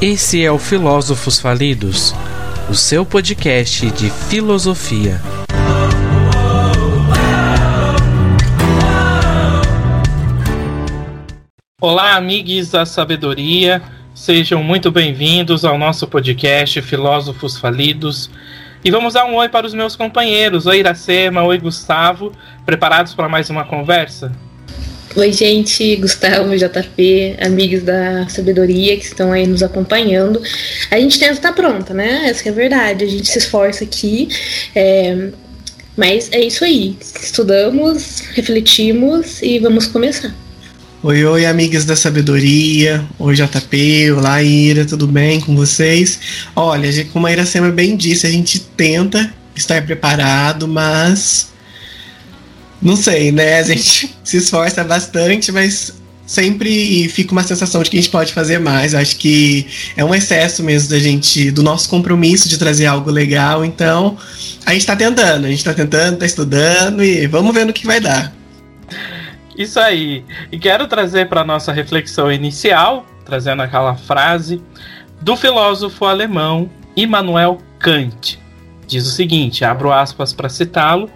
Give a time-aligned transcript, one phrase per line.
[0.00, 2.14] Esse é o Filósofos Falidos,
[2.70, 5.20] o seu podcast de filosofia.
[11.80, 13.82] Olá, amigos da sabedoria,
[14.14, 18.30] sejam muito bem-vindos ao nosso podcast Filósofos Falidos.
[18.84, 20.66] E vamos dar um oi para os meus companheiros.
[20.66, 22.30] Oi, Iracema, oi, Gustavo.
[22.64, 24.30] Preparados para mais uma conversa?
[25.18, 30.40] Oi, gente, Gustavo, JP, amigos da sabedoria que estão aí nos acompanhando.
[30.92, 32.28] A gente tenta estar pronta, né?
[32.28, 33.04] Essa é a verdade.
[33.04, 34.28] A gente se esforça aqui.
[34.76, 35.30] É...
[35.96, 36.96] Mas é isso aí.
[37.20, 40.32] Estudamos, refletimos e vamos começar.
[41.02, 43.04] Oi, oi, amigas da sabedoria.
[43.18, 44.12] Oi, JP.
[44.12, 44.84] Olá, Ira.
[44.84, 46.20] Tudo bem com vocês?
[46.54, 51.48] Olha, como a Iracema bem disse, a gente tenta estar preparado, mas
[52.80, 53.58] não sei, né?
[53.58, 55.92] A gente se esforça bastante, mas
[56.26, 58.94] sempre fica uma sensação de que a gente pode fazer mais.
[58.94, 63.64] Acho que é um excesso mesmo da gente, do nosso compromisso de trazer algo legal.
[63.64, 64.16] Então,
[64.66, 67.86] a gente está tentando, a gente está tentando, está estudando e vamos ver no que
[67.86, 68.32] vai dar.
[69.56, 70.24] Isso aí.
[70.52, 74.62] E quero trazer para nossa reflexão inicial, trazendo aquela frase
[75.20, 78.38] do filósofo alemão Immanuel Kant.
[78.86, 81.10] Diz o seguinte, abro aspas para citá-lo: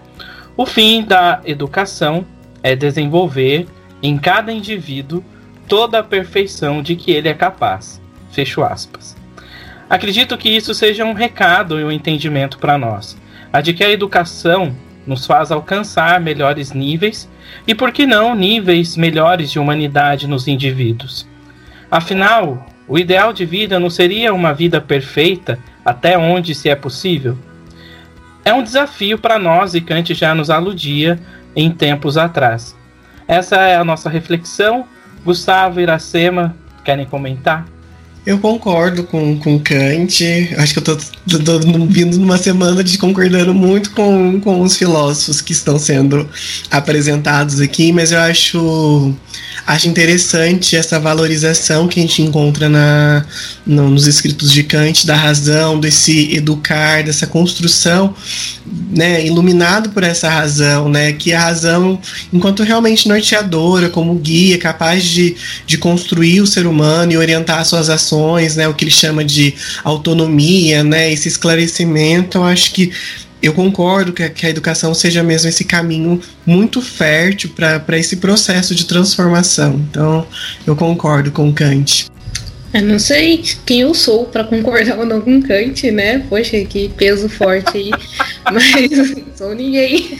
[0.56, 2.27] O fim da educação
[2.62, 3.67] é desenvolver
[4.03, 5.25] em cada indivíduo
[5.67, 8.00] toda a perfeição de que ele é capaz.
[8.31, 9.17] Fecho aspas.
[9.89, 13.17] Acredito que isso seja um recado e um entendimento para nós,
[13.53, 14.75] a de que a educação
[15.06, 17.28] nos faz alcançar melhores níveis
[17.67, 21.27] e, por que não, níveis melhores de humanidade nos indivíduos.
[21.91, 27.36] Afinal, o ideal de vida não seria uma vida perfeita até onde se é possível?
[28.44, 31.18] É um desafio para nós e Kant já nos aludia
[31.54, 32.74] em tempos atrás.
[33.28, 34.84] Essa é a nossa reflexão.
[35.24, 37.64] Gustavo Iracema, querem comentar?
[38.24, 40.55] Eu concordo com, com Kant.
[40.56, 40.96] Acho que eu tô,
[41.89, 46.28] vindo numa semana de concordando muito com, com os filósofos que estão sendo
[46.70, 49.14] apresentados aqui, mas eu acho,
[49.67, 53.24] acho interessante essa valorização que a gente encontra na,
[53.67, 58.14] no, nos escritos de Kant da razão, desse educar, dessa construção,
[58.90, 62.00] né, iluminado por essa razão, né, que a razão,
[62.33, 65.36] enquanto realmente norteadora, como guia, capaz de,
[65.67, 69.55] de construir o ser humano e orientar suas ações né, o que ele chama de
[69.84, 72.92] autonomia, né, esse esclarecimento, eu acho que
[73.42, 78.17] eu concordo que a, que a educação seja mesmo esse caminho muito fértil para esse
[78.17, 79.85] processo de transformação.
[79.91, 80.27] Então,
[80.67, 82.07] eu concordo com Kant.
[82.73, 86.20] Eu não sei quem eu sou para concordar ou não com Kant, né?
[86.20, 87.91] Poxa, que peso forte aí.
[88.51, 90.19] Mas sou ninguém.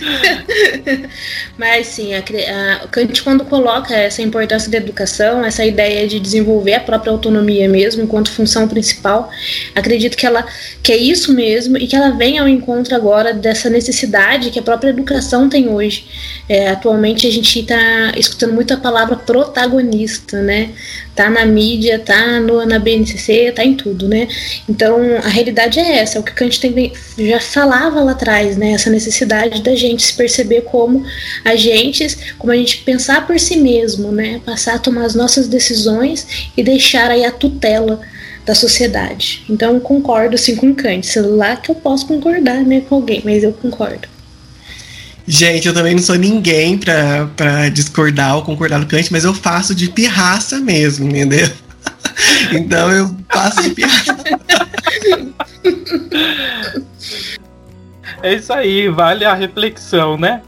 [1.57, 6.75] Mas sim, a, a, Kant quando coloca essa importância da educação, essa ideia de desenvolver
[6.75, 9.31] a própria autonomia mesmo enquanto função principal,
[9.77, 10.45] acredito que ela
[10.83, 14.63] que é isso mesmo e que ela vem ao encontro agora dessa necessidade que a
[14.63, 16.05] própria educação tem hoje.
[16.49, 20.71] É, atualmente a gente está escutando muito a palavra protagonista, né?
[21.15, 24.27] Tá na mídia, tá no, na BNCC, tá em tudo, né?
[24.69, 28.73] Então a realidade é essa, é o que Kant tem, já falava lá atrás, né?
[28.73, 29.12] Essa necessidade
[29.63, 31.05] da gente se perceber como
[31.45, 34.41] agentes, como a gente pensar por si mesmo, né?
[34.45, 38.01] Passar a tomar as nossas decisões e deixar aí a tutela
[38.45, 39.45] da sociedade.
[39.49, 41.07] Então concordo sim com Kant.
[41.07, 44.09] Sei lá que eu posso concordar né, com alguém, mas eu concordo.
[45.27, 49.33] Gente, eu também não sou ninguém pra, pra discordar ou concordar com Kant, mas eu
[49.33, 51.49] faço de pirraça mesmo, entendeu?
[52.53, 54.17] então eu faço de pirraça.
[58.23, 60.43] É isso aí, vale a reflexão, né?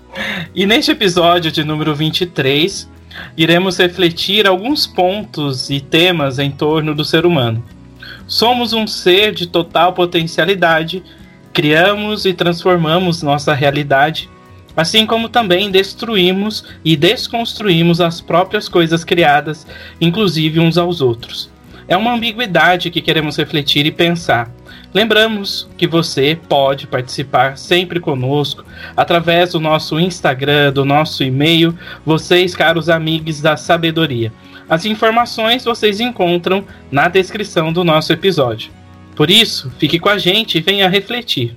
[0.55, 2.89] E neste episódio de número 23,
[3.37, 7.65] iremos refletir alguns pontos e temas em torno do ser humano.
[8.29, 11.03] Somos um ser de total potencialidade,
[11.53, 14.31] criamos e transformamos nossa realidade,
[14.77, 19.67] assim como também destruímos e desconstruímos as próprias coisas criadas,
[20.01, 21.51] inclusive uns aos outros.
[21.89, 24.49] É uma ambiguidade que queremos refletir e pensar.
[24.95, 28.65] Lembramos que você pode participar sempre conosco
[28.97, 31.77] através do nosso Instagram, do nosso e-mail,
[32.07, 34.33] vocês, caros amigos da sabedoria.
[34.71, 38.71] As informações vocês encontram na descrição do nosso episódio.
[39.17, 41.57] Por isso, fique com a gente e venha refletir.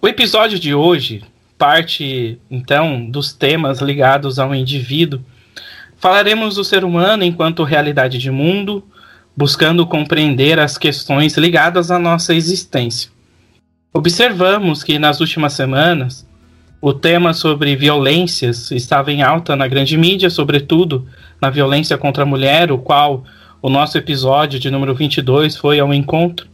[0.00, 1.24] O episódio de hoje
[1.58, 5.20] parte então dos temas ligados ao indivíduo.
[5.96, 8.84] Falaremos do ser humano enquanto realidade de mundo,
[9.38, 13.08] buscando compreender as questões ligadas à nossa existência.
[13.94, 16.26] Observamos que nas últimas semanas
[16.80, 21.06] o tema sobre violências estava em alta na grande mídia, sobretudo
[21.40, 23.22] na violência contra a mulher, o qual
[23.62, 26.48] o nosso episódio de número 22 foi ao encontro.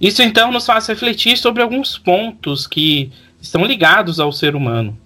[0.00, 4.96] Isso então nos faz refletir sobre alguns pontos que estão ligados ao ser humano,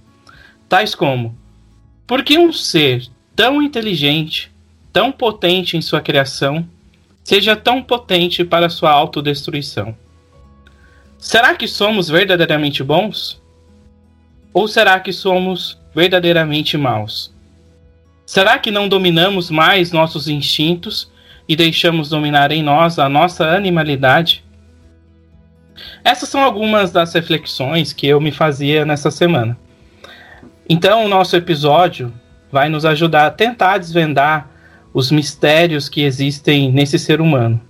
[0.68, 1.36] tais como:
[2.06, 4.52] por que um ser tão inteligente,
[4.92, 6.64] tão potente em sua criação,
[7.22, 9.96] seja tão potente para sua autodestruição?
[11.18, 13.40] Será que somos verdadeiramente bons?
[14.52, 17.32] Ou será que somos verdadeiramente maus?
[18.26, 21.10] Será que não dominamos mais nossos instintos
[21.48, 24.44] e deixamos dominar em nós a nossa animalidade?
[26.04, 29.56] Essas são algumas das reflexões que eu me fazia nessa semana.
[30.68, 32.12] Então, o nosso episódio
[32.50, 34.50] vai nos ajudar a tentar desvendar
[34.92, 37.60] os mistérios que existem nesse ser humano.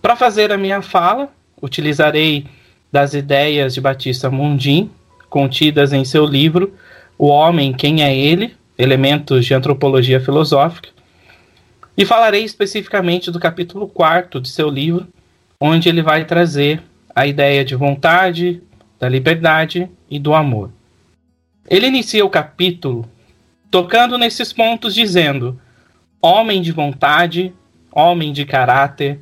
[0.00, 1.28] Para fazer a minha fala,
[1.60, 2.46] utilizarei
[2.90, 4.90] das ideias de Batista Mundim,
[5.28, 6.72] contidas em seu livro
[7.16, 8.56] O Homem, Quem é Ele?
[8.76, 10.90] Elementos de Antropologia Filosófica,
[11.96, 15.08] e falarei especificamente do capítulo 4 de seu livro,
[15.60, 16.80] onde ele vai trazer
[17.12, 18.62] a ideia de vontade,
[19.00, 20.70] da liberdade e do amor.
[21.68, 23.04] Ele inicia o capítulo
[23.68, 25.60] tocando nesses pontos, dizendo:
[26.20, 27.52] homem de vontade,
[27.92, 29.20] homem de caráter,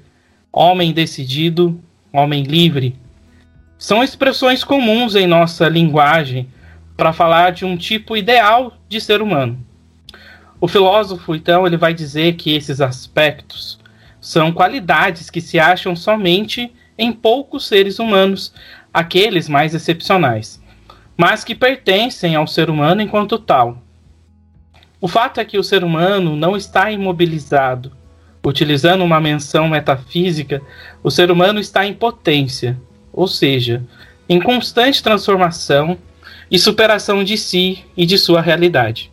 [0.52, 1.81] homem decidido,
[2.12, 2.96] homem livre.
[3.78, 6.48] São expressões comuns em nossa linguagem
[6.96, 9.58] para falar de um tipo ideal de ser humano.
[10.58, 13.78] O filósofo, então, ele vai dizer que esses aspectos
[14.19, 18.54] são qualidades que se acham somente em poucos seres humanos,
[18.92, 20.60] aqueles mais excepcionais,
[21.14, 23.82] mas que pertencem ao ser humano enquanto tal.
[25.06, 27.93] O fato é que o ser humano não está imobilizado.
[28.44, 30.61] Utilizando uma menção metafísica,
[31.00, 32.76] o ser humano está em potência,
[33.12, 33.85] ou seja,
[34.29, 35.97] em constante transformação
[36.50, 39.12] e superação de si e de sua realidade.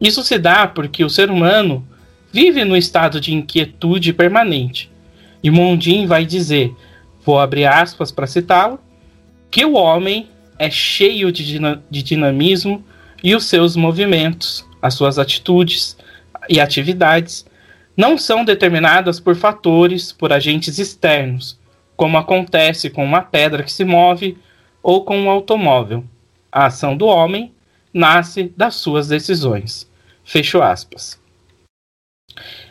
[0.00, 1.86] Isso se dá porque o ser humano
[2.32, 4.90] vive no estado de inquietude permanente.
[5.40, 6.74] E Mondin vai dizer,
[7.24, 8.80] vou abrir aspas para citá-lo,
[9.52, 10.28] que o homem
[10.58, 12.84] é cheio de, dinamismo
[13.22, 15.96] e os seus movimentos, as suas atitudes
[16.48, 17.46] e atividades
[17.96, 21.58] não são determinadas por fatores, por agentes externos,
[21.96, 24.36] como acontece com uma pedra que se move
[24.82, 26.04] ou com um automóvel.
[26.52, 27.52] A ação do homem
[27.92, 29.90] nasce das suas decisões.
[30.22, 31.18] Fecho aspas.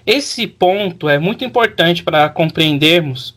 [0.05, 3.35] Esse ponto é muito importante para compreendermos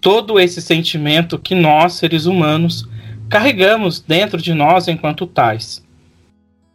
[0.00, 2.88] todo esse sentimento que nós, seres humanos,
[3.28, 5.85] carregamos dentro de nós enquanto tais.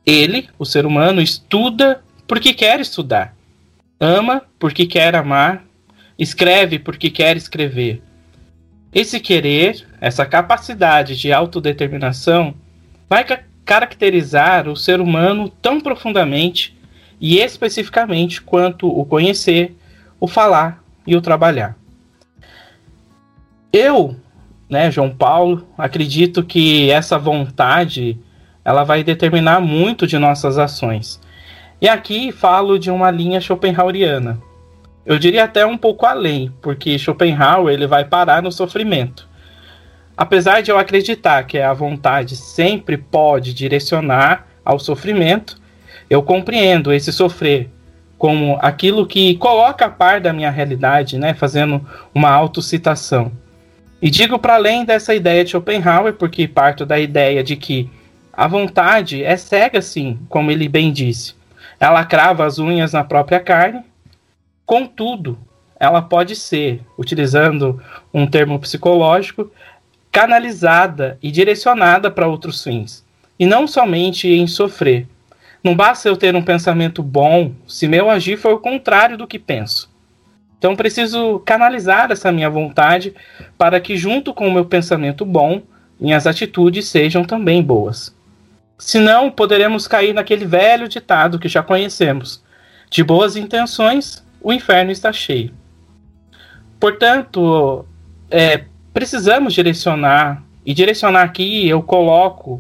[0.06, 3.36] Ele, o ser humano, estuda porque quer estudar,
[4.00, 5.64] ama porque quer amar,
[6.18, 8.02] escreve porque quer escrever.
[8.94, 12.54] Esse querer, essa capacidade de autodeterminação,
[13.10, 13.26] vai
[13.64, 16.78] caracterizar o ser humano tão profundamente
[17.20, 19.76] e especificamente quanto o conhecer,
[20.20, 21.78] o falar e o trabalhar.
[23.72, 24.16] Eu,
[24.70, 28.20] né, João Paulo, acredito que essa vontade
[28.64, 31.20] ela vai determinar muito de nossas ações.
[31.82, 34.40] E aqui falo de uma linha schopenhaueriana.
[35.06, 39.28] Eu diria até um pouco além, porque Schopenhauer ele vai parar no sofrimento.
[40.16, 45.60] Apesar de eu acreditar que a vontade sempre pode direcionar ao sofrimento,
[46.08, 47.70] eu compreendo esse sofrer
[48.16, 51.84] como aquilo que coloca a par da minha realidade, né, fazendo
[52.14, 53.32] uma autocitação.
[54.00, 57.90] E digo para além dessa ideia de Schopenhauer, porque parto da ideia de que
[58.34, 61.36] a vontade é cega, sim, como ele bem disse.
[61.80, 63.84] Ela crava as unhas na própria carne.
[64.66, 65.38] Contudo,
[65.80, 67.82] ela pode ser, utilizando
[68.14, 69.52] um termo psicológico,
[70.12, 73.04] canalizada e direcionada para outros fins,
[73.40, 75.08] e não somente em sofrer.
[75.64, 79.40] Não basta eu ter um pensamento bom se meu agir for o contrário do que
[79.40, 79.90] penso.
[80.58, 83.16] Então preciso canalizar essa minha vontade
[83.58, 85.64] para que, junto com o meu pensamento bom,
[86.00, 88.16] minhas atitudes sejam também boas.
[88.82, 92.44] Senão, poderemos cair naquele velho ditado que já conhecemos:
[92.90, 95.54] de boas intenções, o inferno está cheio.
[96.80, 97.86] Portanto,
[98.32, 102.60] é, precisamos direcionar, e direcionar aqui eu coloco,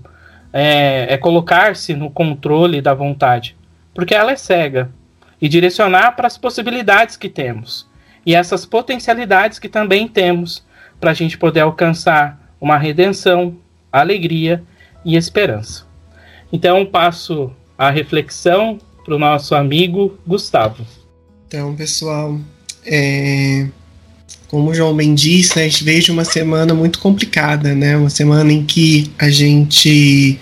[0.53, 3.57] é, é colocar-se no controle da vontade,
[3.91, 4.91] porque ela é cega,
[5.41, 7.89] e direcionar para as possibilidades que temos,
[8.23, 10.63] e essas potencialidades que também temos,
[10.99, 13.57] para a gente poder alcançar uma redenção,
[13.91, 14.63] alegria
[15.03, 15.89] e esperança.
[16.51, 20.86] Então passo a reflexão para o nosso amigo Gustavo.
[21.48, 22.39] Então, pessoal,
[22.86, 23.67] é...
[24.48, 27.98] como o João bem disse, né, a gente veio de uma semana muito complicada, né?
[27.98, 30.39] Uma semana em que a gente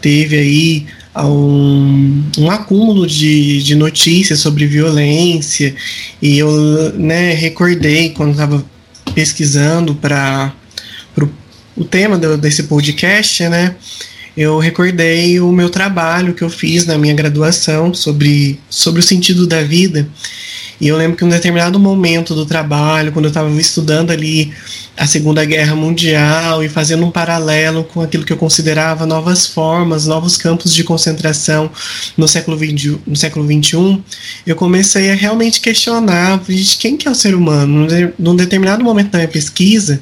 [0.00, 0.86] teve aí
[1.16, 5.74] um, um acúmulo de, de notícias sobre violência
[6.22, 8.64] e eu né, recordei quando estava
[9.14, 10.52] pesquisando para
[11.76, 13.74] o tema do, desse podcast, né?
[14.36, 19.46] Eu recordei o meu trabalho que eu fiz na minha graduação sobre, sobre o sentido
[19.46, 20.08] da vida.
[20.80, 24.52] E eu lembro que em um determinado momento do trabalho, quando eu estava estudando ali
[24.96, 30.06] a Segunda Guerra Mundial e fazendo um paralelo com aquilo que eu considerava novas formas,
[30.06, 31.70] novos campos de concentração
[32.16, 34.02] no século, 20, no século XXI,
[34.46, 36.40] eu comecei a realmente questionar
[36.78, 37.86] quem que é o ser humano.
[38.18, 40.00] Num determinado momento da minha pesquisa,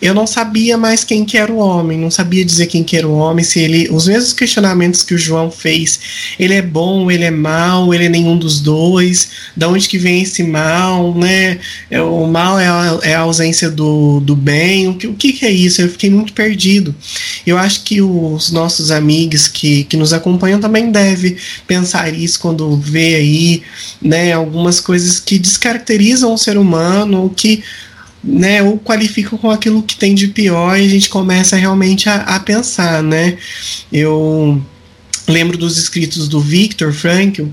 [0.00, 3.06] eu não sabia mais quem que era o homem, não sabia dizer quem que era
[3.06, 6.00] o homem, se ele, os mesmos questionamentos que o João fez,
[6.38, 10.42] ele é bom, ele é mal, ele é nenhum dos dois, da onde que esse
[10.42, 11.58] mal, né?
[11.90, 15.44] É, o mal é a, é a ausência do, do bem, o que, o que
[15.44, 15.80] é isso?
[15.80, 16.94] Eu fiquei muito perdido.
[17.46, 22.76] Eu acho que os nossos amigos que, que nos acompanham também devem pensar isso quando
[22.76, 23.62] vê aí,
[24.00, 27.62] né, algumas coisas que descaracterizam o ser humano, que
[28.22, 32.16] né, ou qualificam com aquilo que tem de pior e a gente começa realmente a,
[32.16, 33.36] a pensar, né?
[33.92, 34.62] Eu
[35.28, 37.44] lembro dos escritos do Viktor Frankl,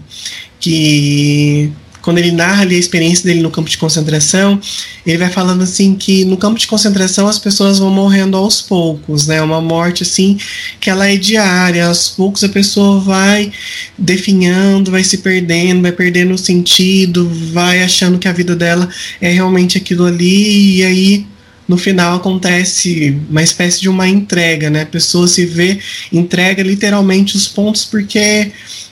[0.60, 4.60] que quando ele narra ali a experiência dele no campo de concentração,
[5.06, 9.28] ele vai falando assim que no campo de concentração as pessoas vão morrendo aos poucos,
[9.28, 9.42] né?
[9.42, 10.38] Uma morte assim
[10.80, 13.52] que ela é diária, aos poucos a pessoa vai
[13.98, 18.90] definhando, vai se perdendo, vai perdendo o sentido, vai achando que a vida dela
[19.20, 21.31] é realmente aquilo ali e aí
[21.72, 24.82] no final acontece uma espécie de uma entrega, né?
[24.82, 25.80] A pessoa se vê,
[26.12, 28.52] entrega literalmente os pontos porque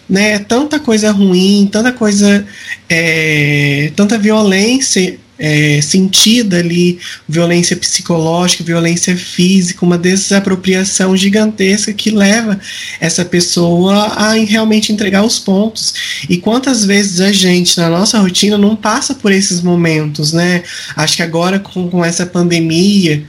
[0.09, 2.47] né, tanta coisa ruim, tanta coisa,
[2.87, 12.59] é, tanta violência é, sentida ali, violência psicológica, violência física, uma desapropriação gigantesca que leva
[12.99, 16.23] essa pessoa a realmente entregar os pontos.
[16.29, 20.63] E quantas vezes a gente, na nossa rotina, não passa por esses momentos, né?
[20.95, 23.23] Acho que agora com, com essa pandemia,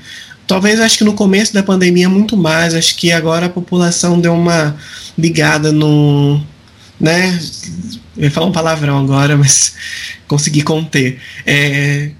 [0.46, 4.34] talvez acho que no começo da pandemia muito mais, acho que agora a população deu
[4.34, 4.76] uma
[5.16, 6.40] ligada no
[7.00, 7.40] né?
[8.20, 9.72] Eu ia falar um palavrão agora, mas
[10.28, 11.18] consegui conter.
[11.46, 12.10] É,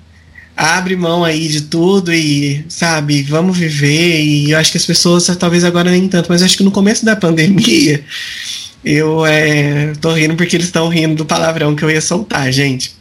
[0.57, 4.23] abre mão aí de tudo e, sabe, vamos viver.
[4.23, 7.04] E eu acho que as pessoas, talvez agora nem tanto, mas acho que no começo
[7.04, 8.02] da pandemia,
[8.83, 12.99] eu é, tô rindo porque eles estão rindo do palavrão que eu ia soltar, gente.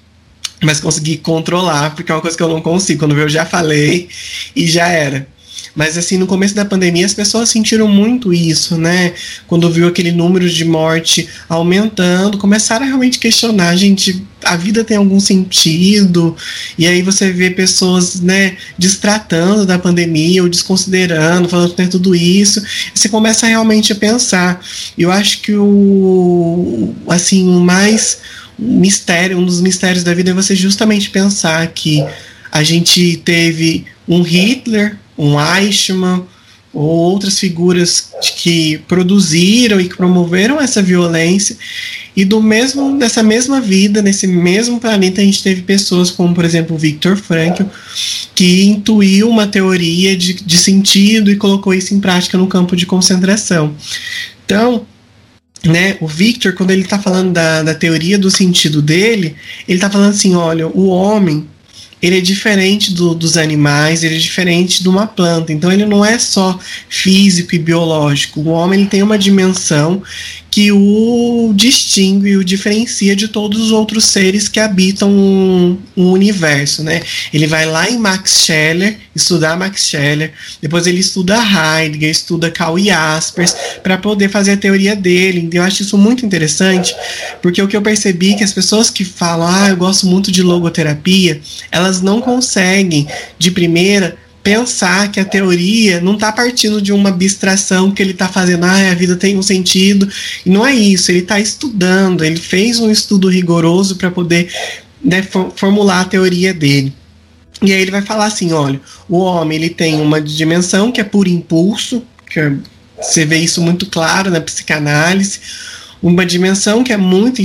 [0.62, 3.00] Mas consegui controlar, porque é uma coisa que eu não consigo.
[3.00, 4.10] Quando eu já falei
[4.54, 5.26] e já era.
[5.76, 9.14] Mas assim, no começo da pandemia as pessoas sentiram muito isso, né?
[9.48, 14.98] Quando viu aquele número de morte aumentando, começaram a realmente questionar, gente, a vida tem
[14.98, 16.36] algum sentido?
[16.78, 22.16] E aí você vê pessoas, né, destratando da pandemia ou desconsiderando, falando que tem tudo
[22.16, 22.62] isso.
[22.94, 24.64] Você começa realmente a pensar.
[24.98, 28.20] Eu acho que o assim, o mais
[28.58, 32.04] mistério, um dos mistérios da vida é você justamente pensar que
[32.52, 36.24] a gente teve um Hitler um Eichmann
[36.74, 41.58] ou outras figuras que produziram e que promoveram essa violência.
[42.16, 46.46] E do mesmo dessa mesma vida, nesse mesmo planeta, a gente teve pessoas como, por
[46.46, 47.64] exemplo, Viktor Frankl,
[48.36, 52.86] que intuiu uma teoria de, de sentido e colocou isso em prática no campo de
[52.86, 53.74] concentração.
[54.46, 54.86] Então,
[55.64, 59.36] né, o Victor, quando ele está falando da, da teoria do sentido dele,
[59.68, 61.48] ele está falando assim: olha, o homem
[62.02, 65.52] ele é diferente do, dos animais, ele é diferente de uma planta.
[65.52, 68.40] Então ele não é só físico e biológico.
[68.40, 70.02] O homem ele tem uma dimensão
[70.52, 76.84] que o distingue o diferencia de todos os outros seres que habitam um, um universo,
[76.84, 77.02] né?
[77.34, 82.80] Ele vai lá em Max Scheller, estudar Max Scheller, depois ele estuda Heidegger, estuda Karl
[82.80, 85.48] Jaspers, para poder fazer a teoria dele.
[85.52, 86.96] Eu acho isso muito interessante,
[87.42, 90.32] porque o que eu percebi é que as pessoas que falam, ah, eu gosto muito
[90.32, 91.40] de logoterapia,
[91.72, 97.92] elas não conseguem, de primeira, pensar que a teoria não está partindo de uma abstração
[97.92, 100.08] que ele está fazendo, ah, a vida tem um sentido.
[100.46, 104.52] E não é isso, ele está estudando, ele fez um estudo rigoroso para poder
[105.04, 106.94] né, formular a teoria dele.
[107.62, 111.04] E aí ele vai falar assim, olha, o homem ele tem uma dimensão que é
[111.04, 112.54] por impulso, que é,
[113.02, 115.40] você vê isso muito claro na psicanálise,
[116.02, 117.42] uma dimensão que é muito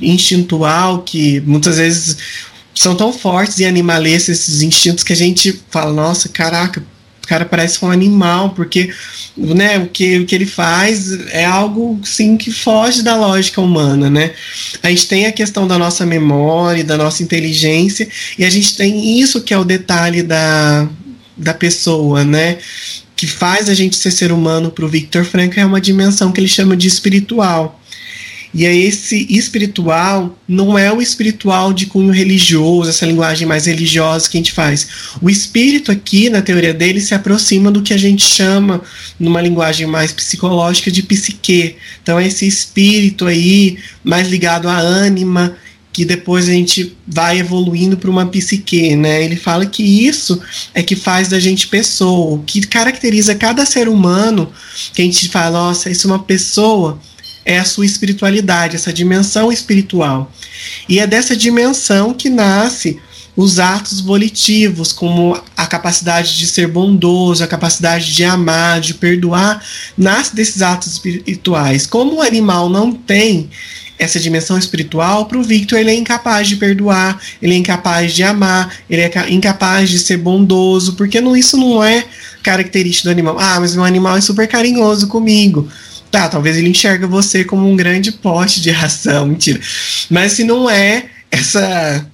[0.00, 2.16] instintual, que muitas vezes
[2.76, 6.82] são tão fortes e animalescos esses instintos que a gente fala, nossa, caraca,
[7.24, 8.92] o cara parece um animal, porque
[9.36, 14.08] né, o, que, o que ele faz é algo sim que foge da lógica humana,
[14.08, 14.32] né?
[14.82, 19.18] A gente tem a questão da nossa memória, da nossa inteligência, e a gente tem
[19.20, 20.88] isso que é o detalhe da,
[21.36, 22.58] da pessoa, né?
[23.16, 26.38] que faz a gente ser ser humano para o Victor Frankl é uma dimensão que
[26.38, 27.80] ele chama de espiritual.
[28.56, 34.30] E aí esse espiritual não é o espiritual de cunho religioso, essa linguagem mais religiosa
[34.30, 34.88] que a gente faz.
[35.20, 38.80] O espírito aqui, na teoria dele, se aproxima do que a gente chama,
[39.20, 41.76] numa linguagem mais psicológica, de psique.
[42.02, 45.54] Então é esse espírito aí, mais ligado à ânima,
[45.92, 49.22] que depois a gente vai evoluindo para uma psique, né?
[49.22, 50.40] Ele fala que isso
[50.72, 54.50] é que faz da gente pessoa, o que caracteriza cada ser humano,
[54.94, 56.98] que a gente fala, nossa, isso é uma pessoa,
[57.46, 60.30] é a sua espiritualidade, essa dimensão espiritual.
[60.88, 63.00] E é dessa dimensão que nasce
[63.36, 69.62] os atos volitivos, como a capacidade de ser bondoso, a capacidade de amar, de perdoar,
[69.96, 71.86] nasce desses atos espirituais.
[71.86, 73.48] Como o animal não tem
[73.98, 78.22] essa dimensão espiritual, para o Victor ele é incapaz de perdoar, ele é incapaz de
[78.22, 82.04] amar, ele é incapaz de ser bondoso, porque não, isso não é
[82.42, 83.38] característica do animal.
[83.38, 85.68] Ah, mas meu animal é super carinhoso comigo.
[86.16, 89.60] Tá, talvez ele enxerga você como um grande poste de ração, mentira.
[90.08, 92.06] Mas se não é essa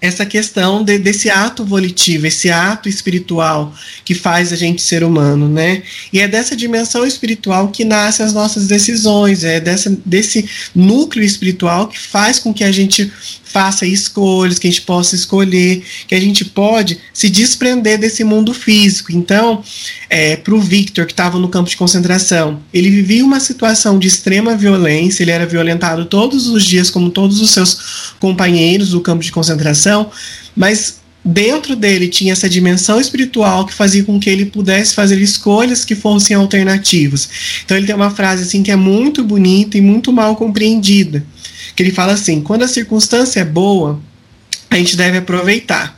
[0.00, 3.72] essa questão de, desse ato volitivo, esse ato espiritual
[4.04, 5.82] que faz a gente ser humano, né?
[6.12, 11.88] E é dessa dimensão espiritual que nascem as nossas decisões, é dessa, desse núcleo espiritual
[11.88, 13.12] que faz com que a gente
[13.48, 18.52] faça escolhas, que a gente possa escolher, que a gente pode se desprender desse mundo
[18.52, 19.12] físico.
[19.12, 19.62] Então,
[20.08, 24.06] é, para o Victor, que estava no campo de concentração, ele vivia uma situação de
[24.06, 29.22] extrema violência, ele era violentado todos os dias, como todos os seus companheiros do campo
[29.22, 30.10] de concentração,
[30.54, 35.84] mas dentro dele tinha essa dimensão espiritual que fazia com que ele pudesse fazer escolhas
[35.84, 37.28] que fossem alternativas.
[37.64, 41.24] Então ele tem uma frase assim que é muito bonita e muito mal compreendida
[41.78, 44.00] que ele fala assim: quando a circunstância é boa,
[44.68, 45.96] a gente deve aproveitar.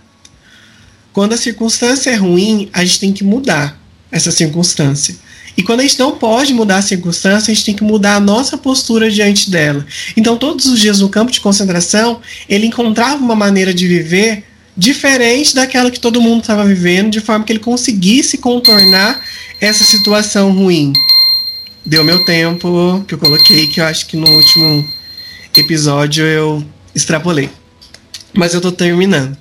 [1.10, 3.80] Quando a circunstância é ruim, a gente tem que mudar
[4.12, 5.16] essa circunstância.
[5.56, 8.20] E quando a gente não pode mudar a circunstância, a gente tem que mudar a
[8.20, 9.86] nossa postura diante dela.
[10.14, 14.44] Então, todos os dias no campo de concentração, ele encontrava uma maneira de viver
[14.76, 19.18] diferente daquela que todo mundo estava vivendo, de forma que ele conseguisse contornar
[19.58, 20.92] essa situação ruim.
[21.86, 24.99] Deu meu tempo que eu coloquei, que eu acho que no último
[25.56, 27.50] episódio eu extrapolei.
[28.32, 29.36] Mas eu tô terminando.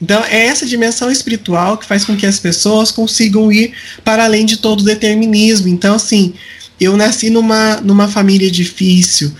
[0.00, 3.72] Então, é essa dimensão espiritual que faz com que as pessoas consigam ir
[4.04, 5.68] para além de todo determinismo.
[5.68, 6.34] Então, assim,
[6.80, 9.32] eu nasci numa, numa família difícil.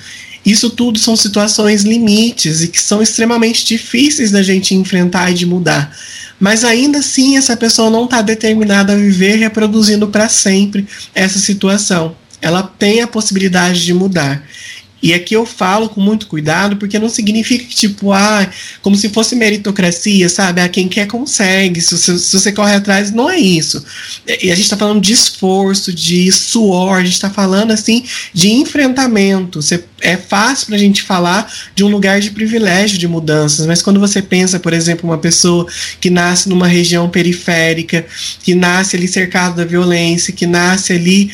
[0.47, 5.47] Isso tudo são situações limites e que são extremamente difíceis da gente enfrentar e de
[5.47, 5.97] mudar.
[6.39, 12.17] Mas ainda assim, essa pessoa não está determinada a viver reproduzindo para sempre essa situação.
[12.41, 14.45] Ela tem a possibilidade de mudar.
[15.03, 18.49] E aqui eu falo com muito cuidado, porque não significa que, tipo, ah,
[18.81, 20.61] como se fosse meritocracia, sabe?
[20.61, 23.85] Ah, quem quer consegue, se você, se você corre atrás, não é isso.
[24.27, 28.51] E a gente está falando de esforço, de suor, a gente está falando, assim, de
[28.51, 29.61] enfrentamento.
[29.61, 33.81] Você, é fácil para a gente falar de um lugar de privilégio de mudanças, mas
[33.81, 35.67] quando você pensa, por exemplo, uma pessoa
[36.01, 38.05] que nasce numa região periférica,
[38.43, 41.31] que nasce ali cercado da violência, que nasce ali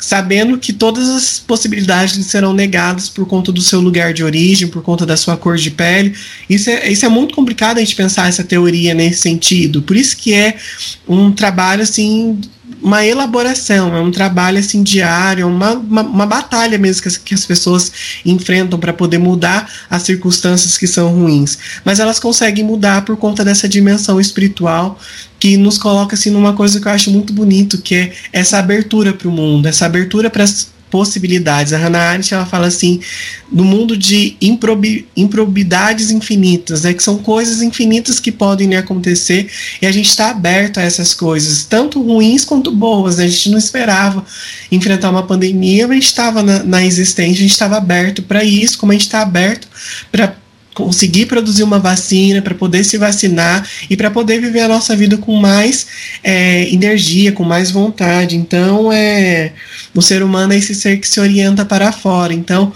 [0.00, 4.82] sabendo que todas as possibilidades serão negadas por conta do seu lugar de origem, por
[4.82, 6.14] conta da sua cor de pele.
[6.48, 9.82] Isso é, isso é muito complicado a gente pensar essa teoria nesse sentido.
[9.82, 10.56] Por isso que é
[11.08, 12.40] um trabalho assim
[12.82, 17.34] uma elaboração, é um trabalho assim diário, uma, uma, uma batalha mesmo que as, que
[17.34, 17.92] as pessoas
[18.24, 21.58] enfrentam para poder mudar as circunstâncias que são ruins.
[21.84, 24.98] Mas elas conseguem mudar por conta dessa dimensão espiritual
[25.38, 29.12] que nos coloca assim numa coisa que eu acho muito bonito, que é essa abertura
[29.12, 30.44] para o mundo, essa abertura para
[30.90, 31.72] possibilidades.
[31.72, 33.00] A Hannah Arendt ela fala assim,
[33.50, 39.48] no mundo de improbi improbidades infinitas, né, que são coisas infinitas que podem acontecer
[39.80, 43.16] e a gente está aberto a essas coisas, tanto ruins quanto boas.
[43.16, 43.24] Né?
[43.24, 44.24] A gente não esperava
[44.70, 48.92] enfrentar uma pandemia, mas estava na, na existência, a gente estava aberto para isso, como
[48.92, 49.68] a gente está aberto
[50.10, 50.39] para
[50.74, 55.16] conseguir produzir uma vacina, para poder se vacinar e para poder viver a nossa vida
[55.16, 55.86] com mais
[56.22, 58.36] é, energia, com mais vontade.
[58.36, 59.52] Então, é,
[59.94, 62.32] o ser humano é esse ser que se orienta para fora.
[62.32, 62.72] Então,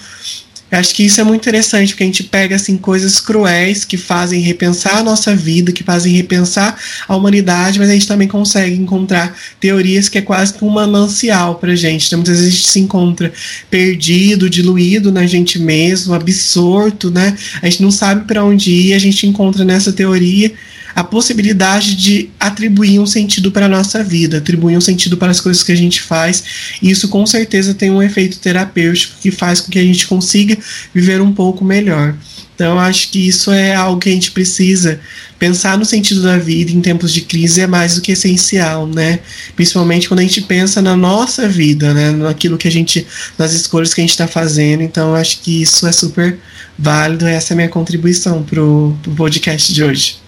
[0.70, 3.96] eu acho que isso é muito interessante, porque a gente pega assim coisas cruéis que
[3.96, 8.74] fazem repensar a nossa vida, que fazem repensar a humanidade, mas a gente também consegue
[8.74, 12.06] encontrar teorias que é quase que um manancial pra gente.
[12.06, 13.32] Então, muitas vezes a gente se encontra
[13.70, 17.36] perdido, diluído na gente mesmo, absorto, né?
[17.62, 20.52] A gente não sabe para onde ir, a gente encontra nessa teoria
[20.94, 25.40] a possibilidade de atribuir um sentido para a nossa vida, atribuir um sentido para as
[25.40, 26.44] coisas que a gente faz.
[26.80, 30.56] E isso com certeza tem um efeito terapêutico que faz com que a gente consiga
[30.94, 32.14] viver um pouco melhor.
[32.54, 35.00] Então, acho que isso é algo que a gente precisa
[35.40, 39.18] pensar no sentido da vida em tempos de crise é mais do que essencial, né?
[39.56, 42.12] Principalmente quando a gente pensa na nossa vida, né?
[42.12, 43.04] Naquilo que a gente,
[43.36, 44.82] nas escolhas que a gente está fazendo.
[44.82, 46.38] Então, acho que isso é super
[46.78, 47.26] válido.
[47.26, 50.23] Essa é a minha contribuição para o podcast de hoje.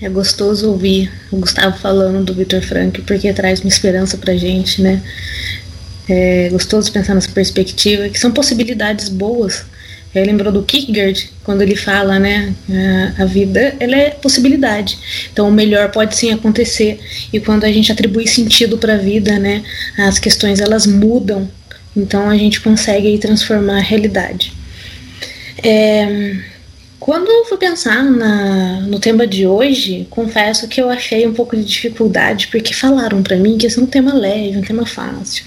[0.00, 4.82] É gostoso ouvir o Gustavo falando do Victor Frank, porque traz uma esperança pra gente,
[4.82, 5.02] né?
[6.08, 9.64] É gostoso pensar nessa perspectiva, que são possibilidades boas
[10.16, 12.54] é, lembrou do Kierkegaard, quando ele fala, né,
[13.18, 14.98] a, a vida ela é possibilidade.
[15.30, 16.98] Então o melhor pode sim acontecer.
[17.30, 19.62] E quando a gente atribui sentido para a vida, né,
[19.98, 21.46] as questões elas mudam.
[21.94, 24.54] Então a gente consegue aí, transformar a realidade.
[25.62, 26.34] É,
[27.06, 31.56] quando eu fui pensar na, no tema de hoje, confesso que eu achei um pouco
[31.56, 35.44] de dificuldade, porque falaram para mim que esse é um tema leve, um tema fácil.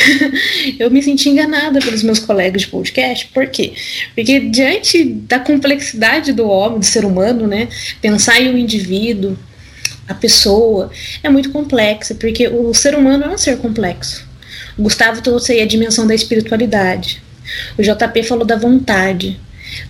[0.80, 3.74] eu me senti enganada pelos meus colegas de podcast, por quê?
[4.14, 7.68] Porque diante da complexidade do homem, do ser humano, né,
[8.00, 9.36] pensar em um indivíduo,
[10.08, 10.90] a pessoa,
[11.22, 14.26] é muito complexa, porque o ser humano é um ser complexo.
[14.78, 17.22] O Gustavo trouxe aí a dimensão da espiritualidade.
[17.76, 19.38] O JP falou da vontade.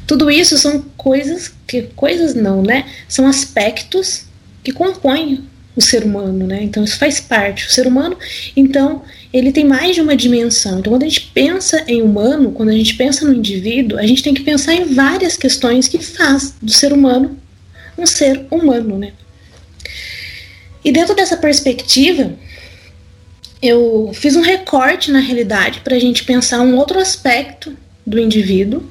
[0.06, 2.86] Tudo isso são coisas que coisas não, né?
[3.08, 4.24] São aspectos
[4.62, 5.44] que compõem
[5.76, 6.62] o ser humano, né?
[6.62, 7.66] Então isso faz parte.
[7.66, 8.16] O ser humano,
[8.56, 10.80] então, ele tem mais de uma dimensão.
[10.80, 14.22] Então, quando a gente pensa em humano, quando a gente pensa no indivíduo, a gente
[14.22, 17.38] tem que pensar em várias questões que faz do ser humano
[18.00, 19.12] um ser humano, né?
[20.84, 22.32] E dentro dessa perspectiva,
[23.60, 28.90] eu fiz um recorte na realidade para a gente pensar um outro aspecto do indivíduo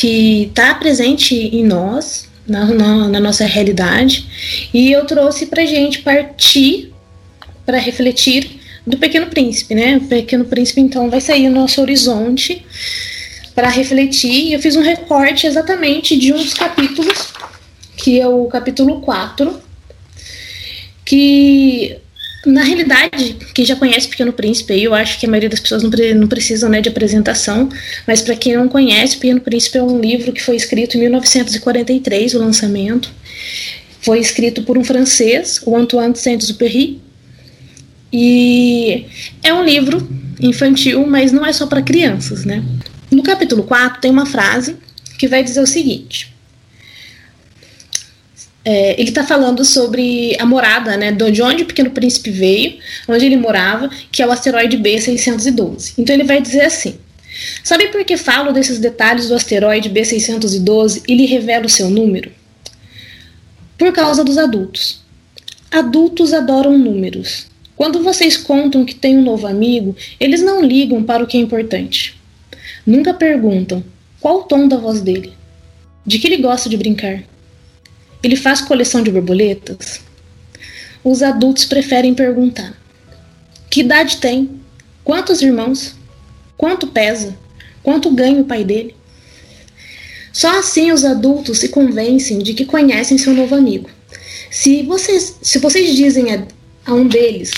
[0.00, 4.26] que está presente em nós, na, na, na, nossa realidade,
[4.72, 6.90] e eu trouxe para gente partir
[7.66, 9.98] para refletir do Pequeno Príncipe, né?
[9.98, 12.64] O Pequeno Príncipe então vai sair no nosso horizonte
[13.54, 14.46] para refletir.
[14.46, 17.34] E eu fiz um recorte exatamente de um dos capítulos,
[17.98, 19.60] que é o capítulo 4,
[21.04, 21.98] que
[22.46, 25.90] na realidade, quem já conhece Pequeno Príncipe, eu acho que a maioria das pessoas não,
[25.90, 27.68] pre não precisam né, de apresentação,
[28.06, 32.34] mas para quem não conhece, Pequeno Príncipe é um livro que foi escrito em 1943,
[32.34, 33.10] o lançamento.
[34.00, 37.00] Foi escrito por um francês, o Antoine Saint-Exupéry,
[38.12, 39.06] e
[39.42, 40.08] é um livro
[40.40, 42.64] infantil, mas não é só para crianças, né?
[43.10, 44.76] No capítulo 4 tem uma frase
[45.18, 46.34] que vai dizer o seguinte:
[48.64, 53.24] é, ele está falando sobre a morada, né, de onde o Pequeno Príncipe veio, onde
[53.24, 55.94] ele morava, que é o asteroide B612.
[55.96, 56.98] Então ele vai dizer assim:
[57.64, 62.30] Sabe por que falo desses detalhes do asteroide B612 e lhe revelo seu número?
[63.78, 65.00] Por causa dos adultos.
[65.70, 67.46] Adultos adoram números.
[67.76, 71.40] Quando vocês contam que tem um novo amigo, eles não ligam para o que é
[71.40, 72.20] importante.
[72.84, 73.82] Nunca perguntam
[74.20, 75.32] qual o tom da voz dele,
[76.04, 77.22] de que ele gosta de brincar.
[78.22, 80.00] Ele faz coleção de borboletas?
[81.02, 82.74] Os adultos preferem perguntar:
[83.70, 84.60] Que idade tem?
[85.02, 85.94] Quantos irmãos?
[86.56, 87.36] Quanto pesa?
[87.82, 88.94] Quanto ganha o pai dele?
[90.32, 93.88] Só assim os adultos se convencem de que conhecem seu novo amigo.
[94.50, 96.46] Se vocês, se vocês dizem a,
[96.84, 97.50] a um deles,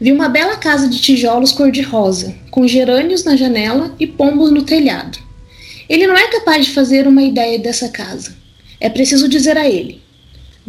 [0.00, 5.18] vi uma bela casa de tijolos cor-de-rosa, com gerânios na janela e pombos no telhado.
[5.88, 8.36] Ele não é capaz de fazer uma ideia dessa casa.
[8.80, 10.02] É preciso dizer a ele: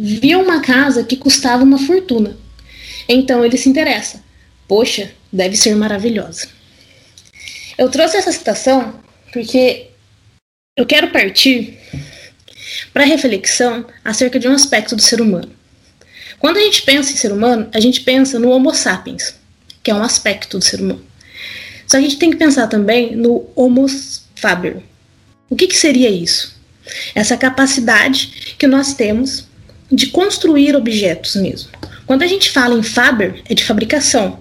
[0.00, 2.36] viu uma casa que custava uma fortuna.
[3.06, 4.24] Então ele se interessa.
[4.66, 6.48] Poxa, deve ser maravilhosa.
[7.76, 8.94] Eu trouxe essa citação
[9.30, 9.88] porque
[10.76, 11.78] eu quero partir
[12.94, 15.52] para reflexão acerca de um aspecto do ser humano.
[16.38, 19.34] Quando a gente pensa em ser humano, a gente pensa no Homo sapiens,
[19.82, 21.04] que é um aspecto do ser humano.
[21.86, 23.86] Só a gente tem que pensar também no Homo
[24.34, 24.82] faber.
[25.50, 26.58] O que, que seria isso?
[27.14, 29.49] Essa capacidade que nós temos
[29.90, 31.70] de construir objetos mesmo.
[32.06, 34.40] Quando a gente fala em Faber, é de fabricação.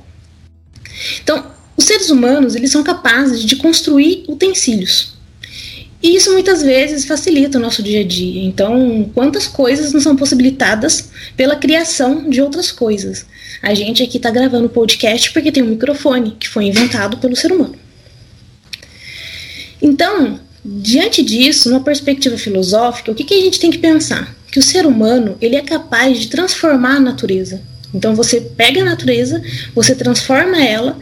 [1.24, 1.46] Então,
[1.78, 5.14] os seres humanos, eles são capazes de construir utensílios.
[6.02, 8.42] E isso muitas vezes facilita o nosso dia a dia.
[8.44, 13.26] Então, quantas coisas não são possibilitadas pela criação de outras coisas?
[13.62, 17.52] A gente aqui está gravando podcast porque tem um microfone que foi inventado pelo ser
[17.52, 17.76] humano.
[19.82, 24.34] Então, diante disso, numa perspectiva filosófica, o que, que a gente tem que pensar?
[24.52, 27.62] Que o ser humano ele é capaz de transformar a natureza.
[27.94, 29.42] Então você pega a natureza,
[29.74, 30.98] você transforma ela,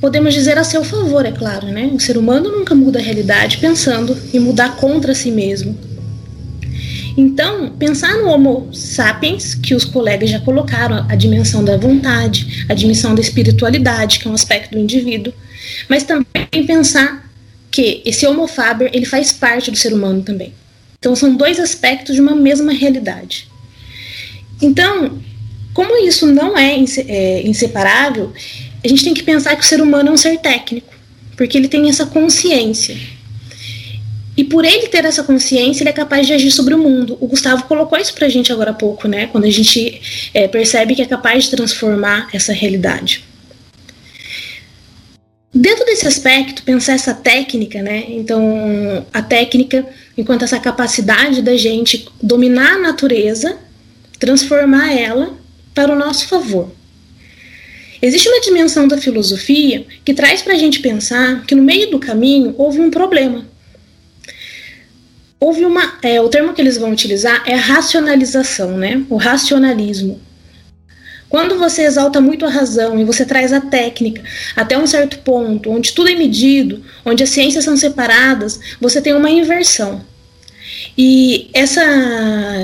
[0.00, 1.90] podemos dizer a seu favor, é claro, né?
[1.94, 5.78] O ser humano nunca muda a realidade pensando em mudar contra si mesmo.
[7.16, 12.74] Então, pensar no Homo sapiens, que os colegas já colocaram, a dimensão da vontade, a
[12.74, 15.32] dimensão da espiritualidade, que é um aspecto do indivíduo,
[15.88, 17.30] mas também pensar
[17.70, 20.54] que esse Homo faber, ele faz parte do ser humano também.
[21.02, 23.48] Então, são dois aspectos de uma mesma realidade.
[24.62, 25.18] Então,
[25.74, 26.76] como isso não é,
[27.08, 28.32] é inseparável,
[28.84, 30.94] a gente tem que pensar que o ser humano é um ser técnico,
[31.36, 32.96] porque ele tem essa consciência.
[34.36, 37.18] E por ele ter essa consciência, ele é capaz de agir sobre o mundo.
[37.20, 39.26] O Gustavo colocou isso pra gente agora há pouco, né?
[39.26, 43.24] Quando a gente é, percebe que é capaz de transformar essa realidade.
[45.52, 48.04] Dentro desse aspecto, pensar essa técnica, né?
[48.08, 49.84] Então, a técnica,
[50.16, 53.58] enquanto essa capacidade da gente dominar a natureza,
[54.18, 55.34] transformar ela
[55.74, 56.70] para o nosso favor.
[58.00, 61.98] Existe uma dimensão da filosofia que traz para a gente pensar que no meio do
[61.98, 63.46] caminho houve um problema
[65.42, 65.98] houve uma.
[66.02, 69.04] É, o termo que eles vão utilizar é racionalização, né?
[69.10, 70.20] O racionalismo.
[71.32, 74.22] Quando você exalta muito a razão e você traz a técnica
[74.54, 79.14] até um certo ponto, onde tudo é medido, onde as ciências são separadas, você tem
[79.14, 80.04] uma inversão.
[80.96, 81.80] E essa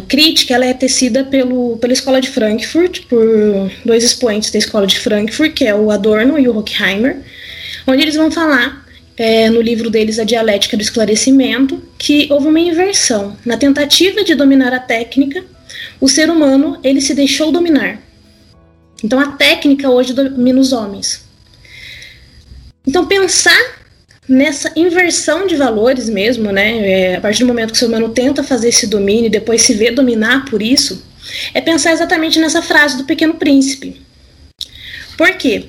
[0.06, 5.00] crítica ela é tecida pelo, pela Escola de Frankfurt, por dois expoentes da Escola de
[5.00, 7.22] Frankfurt, que é o Adorno e o Horkheimer,
[7.86, 12.60] onde eles vão falar é, no livro deles A Dialética do Esclarecimento, que houve uma
[12.60, 13.34] inversão.
[13.46, 15.42] Na tentativa de dominar a técnica,
[15.98, 18.06] o ser humano ele se deixou dominar.
[19.02, 21.24] Então a técnica hoje domina os homens.
[22.86, 23.78] Então pensar
[24.28, 26.88] nessa inversão de valores mesmo, né?
[26.88, 29.62] É, a partir do momento que o ser humano tenta fazer esse domínio e depois
[29.62, 31.02] se vê dominar por isso,
[31.54, 34.00] é pensar exatamente nessa frase do Pequeno Príncipe.
[35.16, 35.66] Por quê?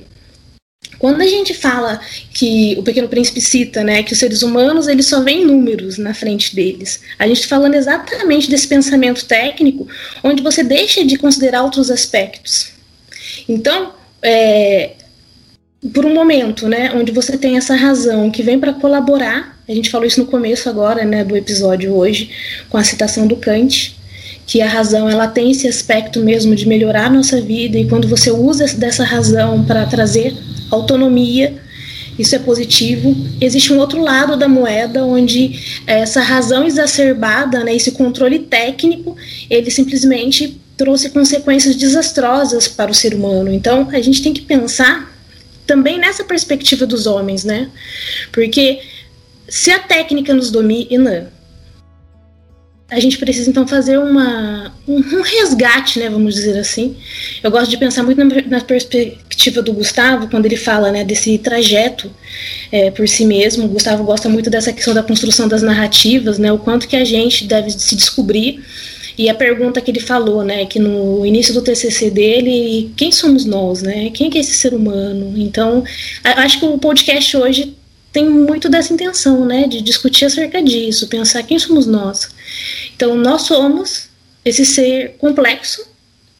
[0.98, 1.98] Quando a gente fala
[2.32, 6.12] que o Pequeno Príncipe cita, né, que os seres humanos eles só veem números na
[6.12, 9.88] frente deles, a gente está falando exatamente desse pensamento técnico,
[10.22, 12.79] onde você deixa de considerar outros aspectos.
[13.50, 13.90] Então,
[14.22, 14.92] é,
[15.92, 19.90] por um momento, né, onde você tem essa razão que vem para colaborar, a gente
[19.90, 22.30] falou isso no começo agora, né, do episódio hoje,
[22.68, 23.96] com a citação do Kant,
[24.46, 28.06] que a razão ela tem esse aspecto mesmo de melhorar a nossa vida e quando
[28.06, 30.32] você usa dessa razão para trazer
[30.70, 31.56] autonomia,
[32.16, 33.16] isso é positivo.
[33.40, 39.16] Existe um outro lado da moeda onde essa razão exacerbada, né, esse controle técnico,
[39.48, 43.52] ele simplesmente trouxe consequências desastrosas para o ser humano.
[43.52, 45.14] Então, a gente tem que pensar
[45.66, 47.68] também nessa perspectiva dos homens, né?
[48.32, 48.80] Porque
[49.46, 51.30] se a técnica nos domina,
[52.90, 56.96] a gente precisa então fazer uma, um, resgate, né, vamos dizer assim.
[57.42, 61.36] Eu gosto de pensar muito na, na perspectiva do Gustavo, quando ele fala né, desse
[61.36, 62.10] trajeto
[62.72, 63.66] é, por si mesmo.
[63.66, 67.04] O Gustavo gosta muito dessa questão da construção das narrativas, né, o quanto que a
[67.04, 68.64] gente deve se descobrir.
[69.16, 73.44] E a pergunta que ele falou, né, que no início do TCC dele, quem somos
[73.44, 74.10] nós, né?
[74.10, 75.34] Quem é esse ser humano?
[75.36, 75.84] Então,
[76.22, 77.76] acho que o podcast hoje
[78.12, 82.28] tem muito dessa intenção, né, de discutir acerca disso, pensar quem somos nós.
[82.96, 84.08] Então, nós somos
[84.44, 85.86] esse ser complexo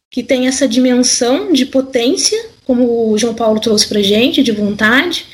[0.09, 5.25] que tem essa dimensão de potência, como o João Paulo trouxe para gente, de vontade,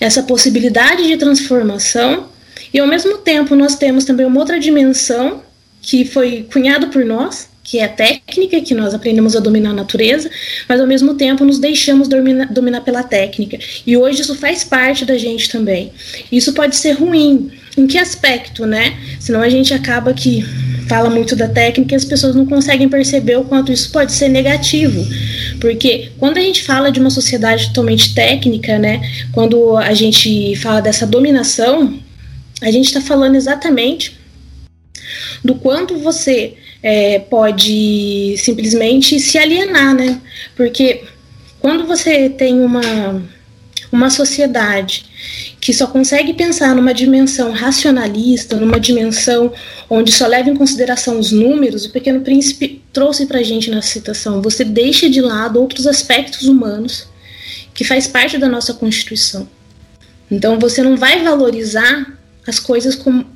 [0.00, 2.28] essa possibilidade de transformação,
[2.72, 5.42] e ao mesmo tempo nós temos também uma outra dimensão
[5.86, 10.28] que foi cunhada por nós, que é técnica, que nós aprendemos a dominar a natureza,
[10.68, 13.56] mas ao mesmo tempo nos deixamos dominar, dominar pela técnica.
[13.86, 15.92] E hoje isso faz parte da gente também.
[16.30, 17.50] Isso pode ser ruim.
[17.76, 18.96] Em que aspecto, né?
[19.20, 20.42] Senão a gente acaba que
[20.88, 24.28] fala muito da técnica e as pessoas não conseguem perceber o quanto isso pode ser
[24.28, 25.06] negativo.
[25.60, 29.02] Porque quando a gente fala de uma sociedade totalmente técnica, né?
[29.32, 31.98] Quando a gente fala dessa dominação,
[32.62, 34.16] a gente está falando exatamente
[35.44, 40.20] do quanto você é, pode simplesmente se alienar, né?
[40.54, 41.02] Porque
[41.60, 43.22] quando você tem uma,
[43.90, 45.06] uma sociedade
[45.60, 49.52] que só consegue pensar numa dimensão racionalista, numa dimensão
[49.90, 53.82] onde só leva em consideração os números, o Pequeno Príncipe trouxe para a gente na
[53.82, 54.40] citação.
[54.42, 57.08] Você deixa de lado outros aspectos humanos
[57.74, 59.48] que faz parte da nossa Constituição.
[60.30, 63.26] Então você não vai valorizar as coisas como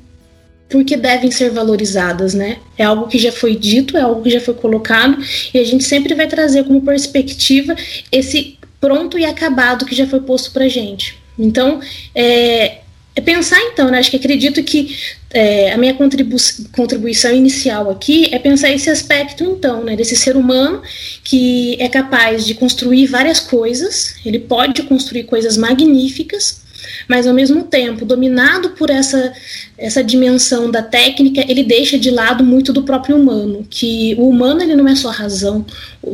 [0.71, 2.57] porque devem ser valorizadas, né?
[2.77, 5.17] É algo que já foi dito, é algo que já foi colocado,
[5.53, 7.75] e a gente sempre vai trazer como perspectiva
[8.11, 11.19] esse pronto e acabado que já foi posto para gente.
[11.37, 11.79] Então,
[12.15, 12.79] é,
[13.15, 13.99] é, pensar então, né?
[13.99, 14.97] Acho que acredito que
[15.29, 16.37] é, a minha contribu
[16.73, 19.95] contribuição inicial aqui é pensar esse aspecto então, né?
[19.95, 20.81] Desse ser humano
[21.23, 26.60] que é capaz de construir várias coisas, ele pode construir coisas magníficas,
[27.07, 29.33] mas ao mesmo tempo, dominado por essa,
[29.77, 34.61] essa dimensão da técnica, ele deixa de lado muito do próprio humano, que o humano
[34.61, 35.65] ele não é só razão,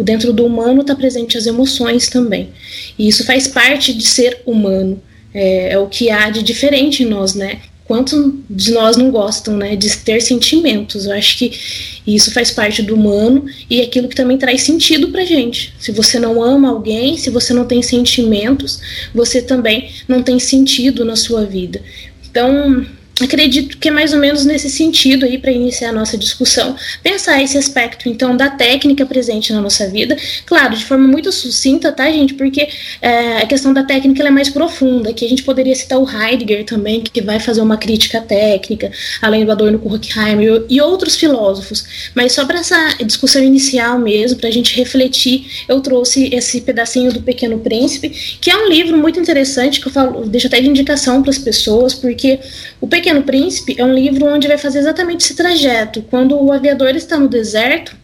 [0.04, 2.50] dentro do humano está presente as emoções também.
[2.98, 5.02] E isso faz parte de ser humano.
[5.34, 7.60] É, é, o que há de diferente em nós, né?
[7.88, 11.06] Quantos de nós não gostam, né, de ter sentimentos?
[11.06, 11.58] Eu acho que
[12.06, 15.74] isso faz parte do humano e é aquilo que também traz sentido pra gente.
[15.80, 18.82] Se você não ama alguém, se você não tem sentimentos,
[19.16, 21.82] você também não tem sentido na sua vida.
[22.30, 22.86] Então,
[23.22, 27.42] acredito que é mais ou menos nesse sentido aí para iniciar a nossa discussão, pensar
[27.42, 32.10] esse aspecto então da técnica presente na nossa vida, claro, de forma muito sucinta, tá,
[32.12, 32.34] gente?
[32.34, 32.68] Porque
[33.02, 36.66] é, a questão da técnica é mais profunda, que a gente poderia citar o Heidegger
[36.66, 42.12] também, que vai fazer uma crítica técnica, além do Adorno Horkheimer e outros filósofos.
[42.14, 47.12] Mas só para essa discussão inicial mesmo, para a gente refletir, eu trouxe esse pedacinho
[47.12, 48.10] do Pequeno Príncipe,
[48.42, 51.38] que é um livro muito interessante que eu falo, deixo até de indicação para as
[51.38, 52.40] pessoas, porque
[52.80, 56.02] o Pequeno Pequeno Príncipe é um livro onde vai fazer exatamente esse trajeto.
[56.10, 57.96] Quando o aviador está no deserto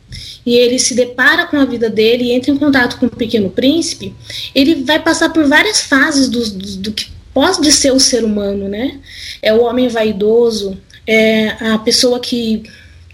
[0.46, 3.50] e ele se depara com a vida dele e entra em contato com o Pequeno
[3.50, 4.16] Príncipe,
[4.56, 8.70] ele vai passar por várias fases do, do, do que pode ser o ser humano,
[8.70, 8.98] né?
[9.42, 12.64] É o homem vaidoso, é a pessoa que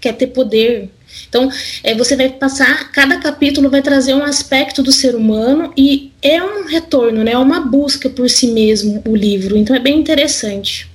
[0.00, 0.90] quer ter poder.
[1.28, 1.50] Então,
[1.82, 6.40] é, você vai passar, cada capítulo vai trazer um aspecto do ser humano e é
[6.40, 7.32] um retorno, né?
[7.32, 9.56] É uma busca por si mesmo o livro.
[9.56, 10.88] Então, é bem interessante.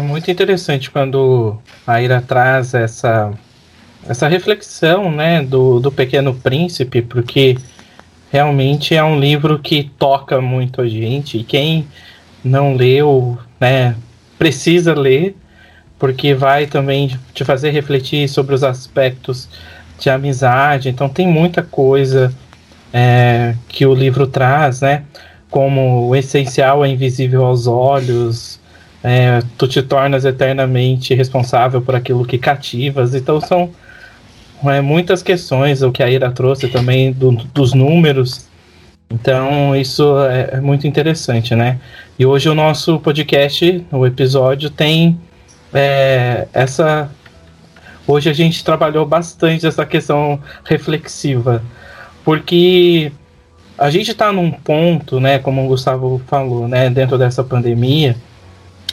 [0.00, 3.32] Muito interessante quando a Ira traz essa,
[4.08, 7.56] essa reflexão né, do, do Pequeno Príncipe, porque
[8.30, 11.38] realmente é um livro que toca muito a gente.
[11.38, 11.86] E quem
[12.42, 13.94] não leu, né,
[14.36, 15.36] precisa ler,
[15.98, 19.48] porque vai também te fazer refletir sobre os aspectos
[19.98, 20.88] de amizade.
[20.88, 22.32] Então tem muita coisa
[22.92, 25.04] é, que o livro traz, né?
[25.50, 28.57] Como o essencial é invisível aos olhos,
[29.02, 33.14] é, tu te tornas eternamente responsável por aquilo que cativas.
[33.14, 33.70] Então são
[34.64, 38.48] é, muitas questões, o que a Ira trouxe também do, dos números.
[39.10, 41.78] Então isso é, é, muito interessante, né?
[42.18, 45.18] E hoje o nosso podcast, o episódio, tem
[45.72, 47.10] é, essa.
[48.06, 51.62] Hoje a gente trabalhou bastante essa questão reflexiva,
[52.24, 53.12] porque
[53.76, 58.16] a gente está num ponto, né, como o Gustavo falou, né, dentro dessa pandemia,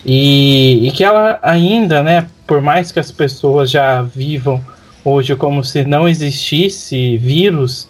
[0.05, 4.63] e, e que ela ainda, né, por mais que as pessoas já vivam
[5.03, 7.87] hoje como se não existisse vírus,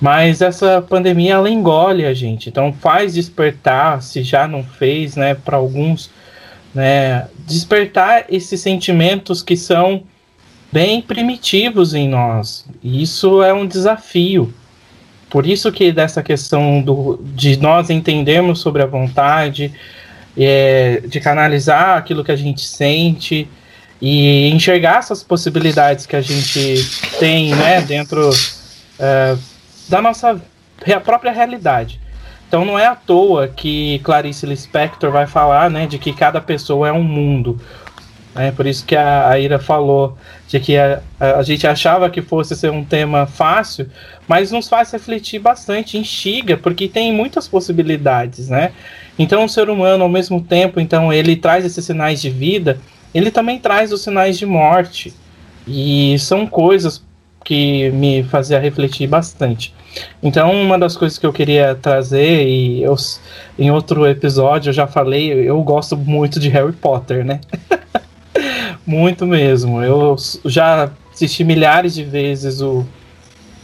[0.00, 5.34] mas essa pandemia ela engole a gente, então faz despertar, se já não fez, né,
[5.34, 6.10] para alguns,
[6.74, 10.02] né, despertar esses sentimentos que são
[10.72, 12.66] bem primitivos em nós.
[12.82, 14.52] E isso é um desafio.
[15.30, 19.72] Por isso que dessa questão do, de nós entendermos sobre a vontade,
[20.36, 23.48] é, de canalizar aquilo que a gente sente
[24.00, 26.84] e enxergar essas possibilidades que a gente
[27.18, 28.30] tem né, dentro
[28.98, 29.36] é,
[29.88, 30.40] da nossa
[31.04, 32.00] própria realidade.
[32.48, 36.88] Então não é à toa que Clarice Lispector vai falar né, de que cada pessoa
[36.88, 37.60] é um mundo.
[38.36, 40.16] É por isso que a, a Ira falou
[40.48, 43.88] de que a, a, gente achava que fosse ser um tema fácil,
[44.28, 48.72] mas nos faz refletir bastante, instiga, porque tem muitas possibilidades, né?
[49.18, 52.78] Então o ser humano, ao mesmo tempo, então ele traz esses sinais de vida,
[53.14, 55.14] ele também traz os sinais de morte.
[55.66, 57.02] E são coisas
[57.44, 59.74] que me fazia refletir bastante.
[60.22, 62.94] Então, uma das coisas que eu queria trazer, e eu,
[63.58, 67.40] em outro episódio eu já falei, eu gosto muito de Harry Potter, né?
[68.86, 69.82] Muito mesmo.
[69.82, 72.86] Eu já assisti milhares de vezes o,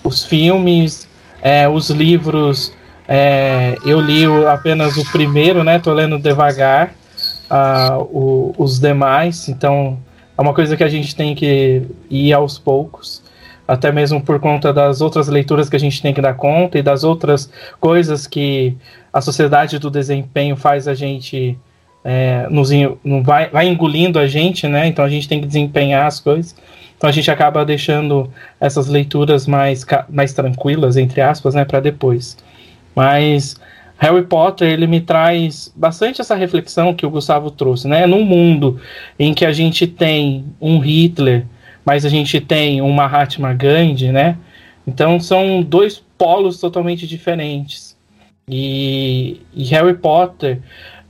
[0.02, 1.08] os filmes,
[1.40, 2.72] é, os livros.
[3.06, 5.78] É, eu li apenas o primeiro, né?
[5.78, 6.94] Tô lendo devagar
[7.50, 9.48] uh, o, os demais.
[9.48, 9.98] Então,
[10.36, 13.22] uma coisa que a gente tem que ir aos poucos,
[13.68, 16.82] até mesmo por conta das outras leituras que a gente tem que dar conta e
[16.82, 18.76] das outras coisas que
[19.12, 21.56] a sociedade do desempenho faz a gente
[22.04, 22.70] é, nos
[23.24, 24.86] vai, vai engolindo a gente, né?
[24.86, 26.54] Então a gente tem que desempenhar as coisas.
[26.96, 28.30] Então a gente acaba deixando
[28.60, 32.36] essas leituras mais, mais tranquilas, entre aspas, né, para depois.
[32.94, 33.56] Mas
[33.98, 38.06] Harry Potter ele me traz bastante essa reflexão que o Gustavo trouxe, né?
[38.06, 38.80] Num mundo
[39.18, 41.46] em que a gente tem um Hitler,
[41.84, 44.36] mas a gente tem um Mahatma Gandhi, né?
[44.86, 47.96] Então são dois polos totalmente diferentes.
[48.48, 50.60] E, e Harry Potter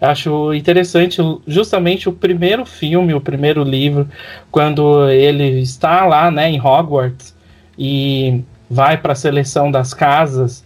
[0.02, 4.08] Acho interessante justamente o primeiro filme, o primeiro livro,
[4.50, 7.32] quando ele está lá, né, em Hogwarts
[7.78, 10.64] e vai para a seleção das casas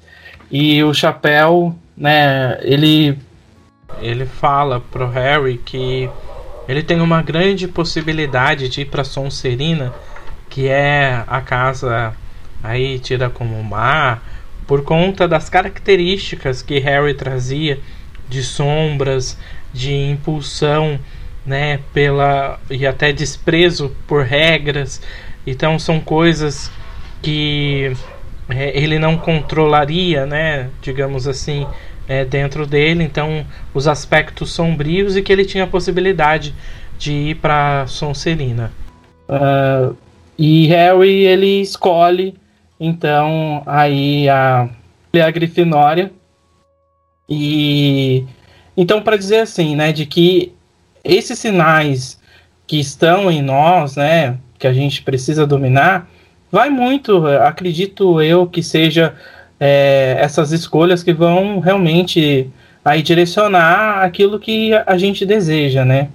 [0.50, 3.18] e o chapéu, né, ele
[4.00, 6.08] ele fala pro Harry que
[6.66, 9.92] ele tem uma grande possibilidade de ir para Sonserina,
[10.48, 12.14] que é a casa
[12.64, 14.22] aí tida como mar,
[14.66, 17.78] por conta das características que Harry trazia
[18.28, 19.38] de sombras,
[19.72, 20.98] de impulsão,
[21.44, 25.00] né, pela e até desprezo por regras.
[25.46, 26.70] Então são coisas
[27.22, 27.92] que
[28.48, 31.66] é, ele não controlaria, né, digamos assim,
[32.08, 33.04] é, dentro dele.
[33.04, 36.54] Então os aspectos sombrios e que ele tinha a possibilidade
[36.98, 38.72] de ir para Sonserina.
[39.28, 39.96] Uh,
[40.38, 42.34] e Harry ele escolhe
[42.78, 44.68] então aí a,
[45.12, 46.12] a Grifinória
[47.28, 48.24] e
[48.76, 50.52] então para dizer assim, né, de que
[51.02, 52.20] esses sinais
[52.66, 56.08] que estão em nós, né, que a gente precisa dominar,
[56.50, 59.14] vai muito, acredito eu, que seja
[59.58, 62.50] é, essas escolhas que vão realmente
[62.84, 66.08] aí direcionar aquilo que a gente deseja, né?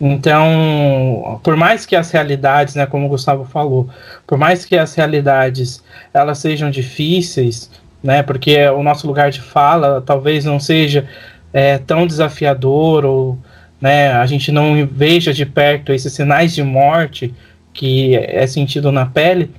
[0.00, 3.88] Então, por mais que as realidades, né, como o Gustavo falou,
[4.26, 7.70] por mais que as realidades elas sejam difíceis,
[8.02, 8.22] né?
[8.22, 11.06] Porque o nosso lugar de fala talvez não seja
[11.52, 13.38] é, tão desafiador ou
[13.80, 17.34] né, a gente não veja de perto esses sinais de morte
[17.72, 19.50] que é sentido na pele,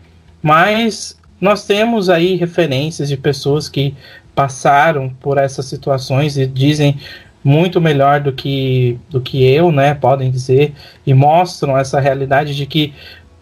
[0.42, 3.96] mas nós temos aí referências de pessoas que
[4.36, 6.98] passaram por essas situações e dizem
[7.44, 10.74] muito melhor do que do que eu, né, podem dizer
[11.06, 12.94] e mostram essa realidade de que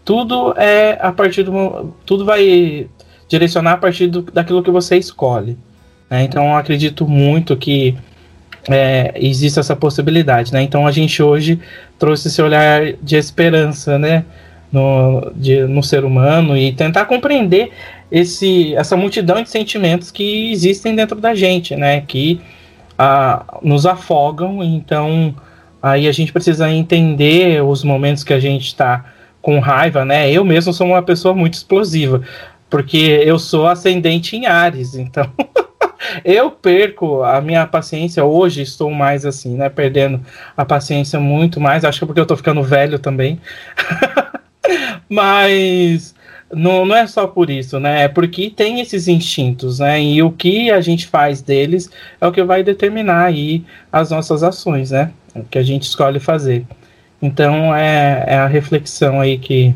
[0.05, 2.87] tudo é a partir do tudo vai
[3.29, 5.57] direcionar a partir do, daquilo que você escolhe.
[6.09, 6.23] Né?
[6.23, 7.95] Então, acredito muito que
[8.67, 10.51] é, existe essa possibilidade.
[10.51, 10.63] Né?
[10.63, 11.59] Então, a gente hoje
[11.97, 14.25] trouxe esse olhar de esperança né?
[14.71, 17.71] no, de, no ser humano e tentar compreender
[18.11, 22.01] esse, essa multidão de sentimentos que existem dentro da gente, né?
[22.01, 22.41] que
[22.97, 24.63] a, nos afogam.
[24.63, 25.35] Então,
[25.81, 29.05] aí a gente precisa entender os momentos que a gente está
[29.41, 30.29] com raiva, né?
[30.29, 32.21] Eu mesmo sou uma pessoa muito explosiva.
[32.69, 35.29] Porque eu sou ascendente em Ares, então
[36.23, 38.23] eu perco a minha paciência.
[38.23, 39.69] Hoje estou mais assim, né?
[39.69, 40.21] Perdendo
[40.55, 41.83] a paciência muito mais.
[41.83, 43.39] Acho que é porque eu tô ficando velho também.
[45.09, 46.13] Mas
[46.53, 48.03] não, não é só por isso, né?
[48.03, 50.01] É porque tem esses instintos, né?
[50.01, 51.89] E o que a gente faz deles
[52.19, 55.11] é o que vai determinar aí as nossas ações, né?
[55.35, 56.65] O que a gente escolhe fazer.
[57.21, 59.73] Então é, é a reflexão aí que,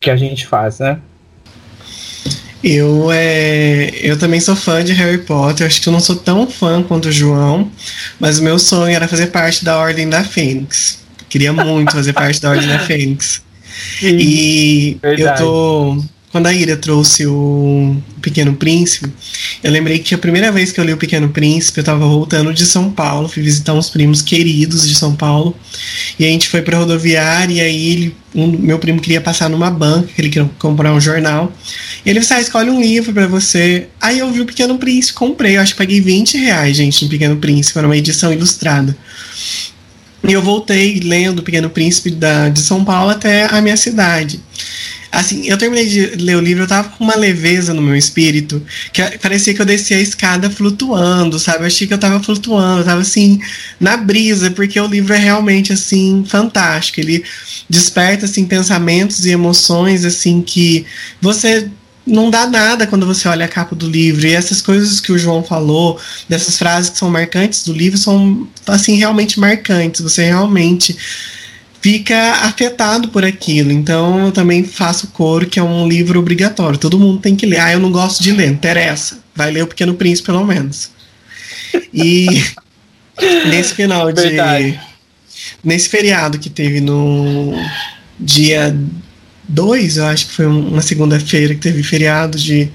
[0.00, 1.00] que a gente faz, né?
[2.68, 5.68] Eu, é, eu também sou fã de Harry Potter.
[5.68, 7.70] Acho que eu não sou tão fã quanto o João,
[8.18, 10.98] mas o meu sonho era fazer parte da Ordem da Fênix.
[11.28, 13.40] Queria muito fazer parte da Ordem da Fênix.
[14.00, 15.42] Sim, e verdade.
[15.42, 16.04] eu tô
[16.36, 19.10] quando a Ira trouxe o Pequeno Príncipe,
[19.64, 22.52] eu lembrei que a primeira vez que eu li o Pequeno Príncipe, eu tava voltando
[22.52, 25.56] de São Paulo, fui visitar uns primos queridos de São Paulo,
[26.18, 29.70] e a gente foi pra rodoviária, e aí ele, um, meu primo queria passar numa
[29.70, 31.50] banca, ele queria comprar um jornal,
[32.04, 33.88] e ele disse, ah, escolhe um livro para você.
[33.98, 37.10] Aí eu vi o Pequeno Príncipe, comprei, eu acho que paguei 20 reais, gente, no
[37.10, 38.94] Pequeno Príncipe, era uma edição ilustrada.
[40.22, 44.38] E eu voltei lendo o Pequeno Príncipe da, de São Paulo até a minha cidade.
[45.16, 48.62] Assim, eu terminei de ler o livro, eu tava com uma leveza no meu espírito,
[48.92, 51.60] que parecia que eu descia a escada flutuando, sabe?
[51.60, 53.40] Eu achei que eu tava flutuando, eu tava assim,
[53.80, 57.00] na brisa, porque o livro é realmente, assim, fantástico.
[57.00, 57.24] Ele
[57.68, 60.84] desperta, assim, pensamentos e emoções, assim, que
[61.18, 61.70] você
[62.06, 64.26] não dá nada quando você olha a capa do livro.
[64.26, 65.98] E essas coisas que o João falou,
[66.28, 70.02] dessas frases que são marcantes do livro, são, assim, realmente marcantes.
[70.02, 70.94] Você realmente
[71.80, 73.70] fica afetado por aquilo.
[73.70, 76.78] Então eu também faço coro, que é um livro obrigatório.
[76.78, 77.60] Todo mundo tem que ler.
[77.60, 79.18] Ah, eu não gosto de ler, não interessa.
[79.34, 80.90] Vai ler o Pequeno Príncipe, pelo menos.
[81.92, 82.26] E
[83.48, 84.22] nesse final de.
[84.22, 84.80] Verdade.
[85.62, 87.52] Nesse feriado que teve no.
[88.18, 88.74] dia
[89.48, 92.68] 2, eu acho que foi uma segunda-feira que teve feriado de,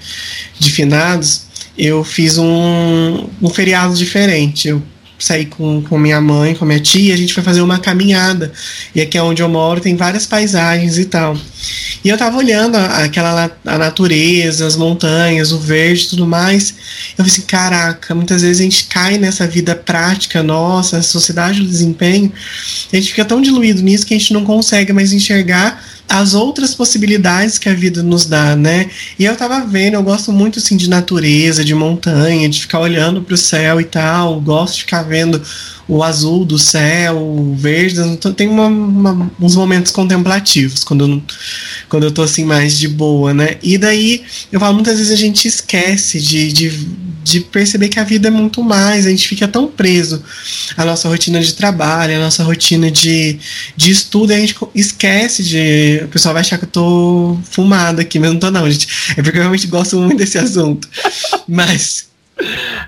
[0.58, 1.44] de finados,
[1.78, 4.68] eu fiz um, um feriado diferente.
[4.70, 4.82] Eu
[5.24, 8.52] saí com, com minha mãe, com minha tia, a gente foi fazer uma caminhada.
[8.94, 11.38] E aqui é onde eu moro tem várias paisagens e tal.
[12.04, 16.70] E eu tava olhando aquela a natureza, as montanhas, o verde e tudo mais.
[17.12, 21.62] Eu falei assim, caraca, muitas vezes a gente cai nessa vida prática nossa, a sociedade
[21.62, 22.32] do desempenho,
[22.92, 26.76] a gente fica tão diluído nisso que a gente não consegue mais enxergar as outras
[26.76, 28.90] possibilidades que a vida nos dá, né?
[29.18, 33.22] E eu tava vendo, eu gosto muito assim de natureza, de montanha, de ficar olhando
[33.22, 35.42] para o céu e tal, gosto de ficar vendo
[35.92, 41.22] o azul do céu, o verde, então tem uma, uma, uns momentos contemplativos quando eu,
[41.90, 43.58] quando eu tô assim mais de boa, né?
[43.62, 44.24] E daí
[44.54, 46.70] eu falo, muitas vezes a gente esquece de, de,
[47.22, 50.24] de perceber que a vida é muito mais, a gente fica tão preso
[50.78, 53.38] à nossa rotina de trabalho, à nossa rotina de,
[53.76, 56.06] de estudo, e a gente esquece de.
[56.06, 58.88] O pessoal vai achar que eu tô fumado aqui, mas não tô, não, gente.
[59.18, 60.88] É porque eu realmente gosto muito desse assunto.
[61.46, 62.11] Mas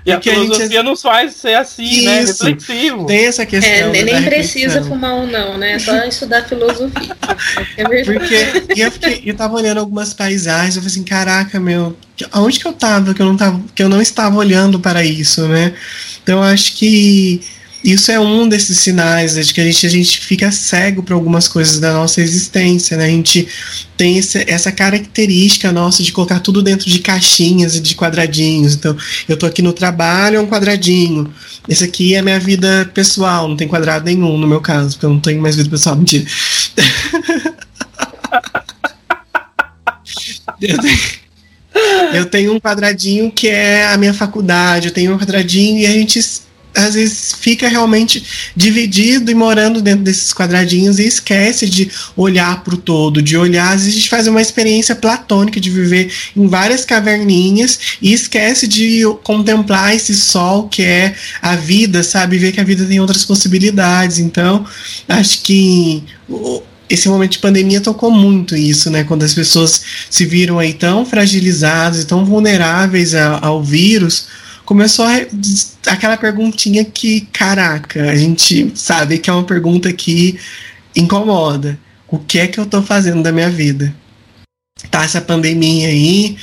[0.04, 0.82] e a filosofia a gente...
[0.82, 2.22] nos faz ser assim, né?
[2.22, 2.44] Isso.
[2.44, 2.50] né?
[2.50, 3.06] Reflexivo.
[3.06, 3.72] Tem essa questão.
[3.72, 5.74] É, nem precisa fumar ou não, né?
[5.74, 7.16] É só estudar filosofia.
[7.76, 8.34] É Porque
[8.76, 11.96] eu, fiquei, eu tava olhando algumas paisagens, eu falei assim, caraca, meu,
[12.32, 15.46] aonde que eu tava que eu não tava, que eu não estava olhando para isso,
[15.48, 15.74] né?
[16.22, 17.42] Então eu acho que
[17.84, 21.14] isso é um desses sinais né, de que a gente, a gente fica cego para
[21.14, 23.04] algumas coisas da nossa existência, né?
[23.04, 23.46] A gente
[23.94, 28.72] tem esse, essa característica nossa de colocar tudo dentro de caixinhas e de quadradinhos.
[28.74, 28.96] Então,
[29.28, 31.30] eu tô aqui no trabalho, é um quadradinho.
[31.68, 35.10] Esse aqui é minha vida pessoal, não tem quadrado nenhum no meu caso, porque eu
[35.10, 35.94] não tenho mais vida pessoal.
[35.94, 36.24] Mentira.
[40.58, 40.98] eu, tenho,
[42.14, 45.92] eu tenho um quadradinho que é a minha faculdade, eu tenho um quadradinho e a
[45.92, 46.18] gente
[46.74, 48.22] às vezes fica realmente
[48.56, 53.72] dividido e morando dentro desses quadradinhos e esquece de olhar para o todo, de olhar,
[53.72, 58.66] às vezes a gente faz uma experiência platônica de viver em várias caverninhas e esquece
[58.66, 62.38] de contemplar esse sol que é a vida, sabe?
[62.38, 64.18] Ver que a vida tem outras possibilidades.
[64.18, 64.66] Então,
[65.08, 66.02] acho que
[66.88, 69.04] esse momento de pandemia tocou muito isso, né?
[69.04, 74.26] Quando as pessoas se viram aí tão fragilizadas e tão vulneráveis ao vírus,
[74.64, 75.12] começou a,
[75.86, 80.38] aquela perguntinha que, caraca, a gente sabe que é uma pergunta que
[80.94, 81.78] incomoda.
[82.08, 83.94] O que é que eu tô fazendo da minha vida?
[84.90, 86.36] Tá essa pandemia aí,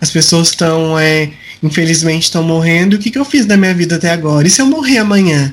[0.00, 1.30] as pessoas estão, é,
[1.62, 2.96] infelizmente, estão morrendo.
[2.96, 4.46] O que, que eu fiz da minha vida até agora?
[4.46, 5.52] E se eu morrer amanhã?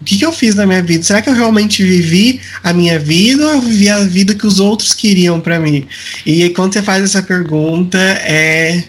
[0.00, 1.02] O que, que eu fiz da minha vida?
[1.02, 4.60] Será que eu realmente vivi a minha vida ou eu vivi a vida que os
[4.60, 5.86] outros queriam para mim?
[6.24, 8.84] E quando você faz essa pergunta, é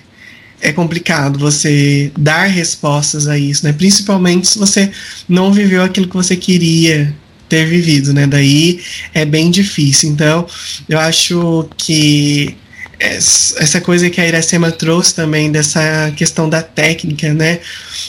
[0.62, 3.74] é complicado você dar respostas a isso, né?
[3.74, 4.92] Principalmente se você
[5.28, 7.14] não viveu aquilo que você queria
[7.48, 8.28] ter vivido, né?
[8.28, 8.82] Daí
[9.14, 10.10] é bem difícil.
[10.10, 10.48] Então,
[10.90, 12.56] eu acho que
[13.00, 17.60] essa coisa que a Iracema trouxe também dessa questão da técnica, né?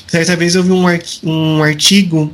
[0.06, 0.86] Certa vez eu vi um,
[1.24, 2.32] um artigo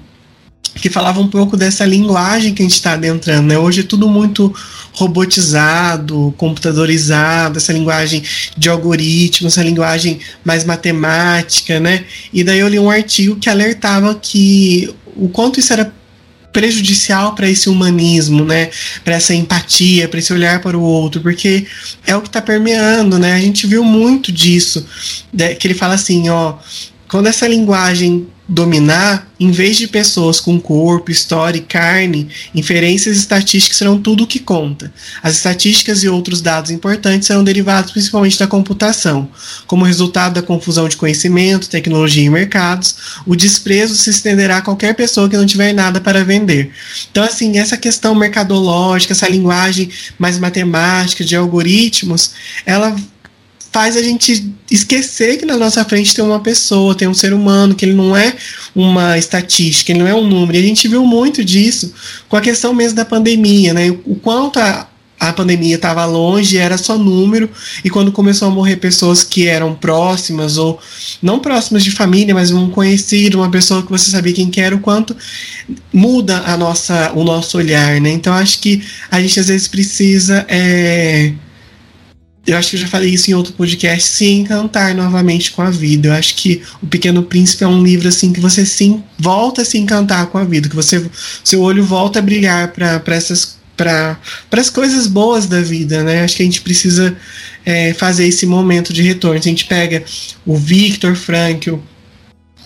[0.81, 3.49] que falava um pouco dessa linguagem que a gente está adentrando.
[3.49, 3.59] Né?
[3.59, 4.55] Hoje é tudo muito
[4.93, 8.23] robotizado, computadorizado, essa linguagem
[8.57, 12.05] de algoritmo, essa linguagem mais matemática, né?
[12.33, 15.93] E daí eu li um artigo que alertava que o quanto isso era
[16.53, 18.71] prejudicial para esse humanismo, né?
[19.03, 21.67] Para essa empatia, para esse olhar para o outro, porque
[22.07, 23.33] é o que está permeando, né?
[23.33, 24.87] A gente viu muito disso,
[25.33, 25.55] né?
[25.55, 26.55] que ele fala assim, ó,
[27.15, 33.79] quando essa linguagem dominar, em vez de pessoas com corpo, história e carne, inferências estatísticas
[33.79, 34.93] serão tudo o que conta.
[35.23, 39.29] As estatísticas e outros dados importantes serão derivados principalmente da computação.
[39.65, 44.93] Como resultado da confusão de conhecimento, tecnologia e mercados, o desprezo se estenderá a qualquer
[44.97, 46.73] pessoa que não tiver nada para vender.
[47.13, 49.89] Então, assim, essa questão mercadológica, essa linguagem
[50.19, 52.33] mais matemática de algoritmos,
[52.67, 52.97] ela
[53.75, 57.75] faz a gente esquecer que na nossa frente tem uma pessoa, tem um ser humano,
[57.75, 58.33] que ele não é
[58.73, 60.57] uma estatística, ele não é um número.
[60.57, 61.93] E a gente viu muito disso
[62.29, 63.91] com a questão mesmo da pandemia, né?
[64.07, 64.87] O quanto a,
[65.19, 67.51] a pandemia estava longe, era só número,
[67.85, 70.79] e quando começou a morrer pessoas que eram próximas, ou
[71.21, 74.77] não próximas de família, mas um conhecido, uma pessoa que você sabia quem que era,
[74.77, 75.17] o quanto
[75.93, 78.11] muda a nossa, o nosso olhar, né?
[78.11, 80.47] Então acho que a gente às vezes precisa.
[80.49, 81.33] É,
[82.47, 85.71] eu acho que eu já falei isso em outro podcast, se encantar novamente com a
[85.71, 86.09] vida.
[86.09, 89.65] Eu acho que O Pequeno Príncipe é um livro assim que você sim volta a
[89.65, 91.05] se encantar com a vida, que você
[91.43, 94.19] seu olho volta a brilhar para essas para
[94.53, 96.23] as coisas boas da vida, né?
[96.23, 97.17] Acho que a gente precisa
[97.65, 99.43] é, fazer esse momento de retorno.
[99.43, 100.05] Se a gente pega
[100.47, 101.77] o Victor Frankl,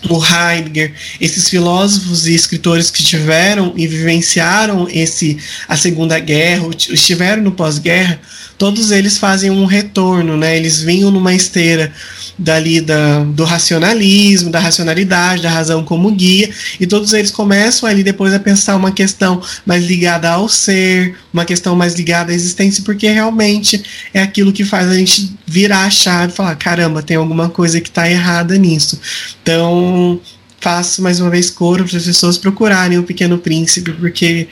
[0.07, 5.37] o Heidegger, esses filósofos e escritores que tiveram e vivenciaram esse
[5.67, 8.19] a Segunda Guerra, estiveram no pós-guerra,
[8.57, 10.55] todos eles fazem um retorno, né?
[10.55, 11.91] Eles vinham numa esteira
[12.39, 18.01] dali da, do racionalismo, da racionalidade, da razão como guia, e todos eles começam ali
[18.01, 22.81] depois a pensar uma questão mais ligada ao ser, uma questão mais ligada à existência,
[22.83, 23.83] porque realmente
[24.13, 27.81] é aquilo que faz a gente virar a chave e falar: caramba, tem alguma coisa
[27.81, 28.99] que está errada nisso.
[29.43, 30.19] Então,
[30.61, 34.47] faço mais uma vez coro para as pessoas procurarem o Pequeno Príncipe, porque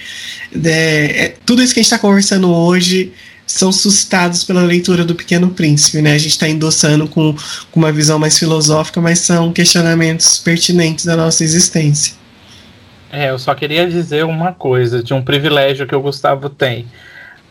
[0.65, 3.13] é, é, tudo isso que a gente está conversando hoje
[3.47, 6.13] são suscitados pela leitura do Pequeno Príncipe, né?
[6.13, 7.33] A gente está endossando com,
[7.71, 12.13] com uma visão mais filosófica, mas são questionamentos pertinentes da nossa existência.
[13.09, 16.85] É, eu só queria dizer uma coisa de um privilégio que o Gustavo tem.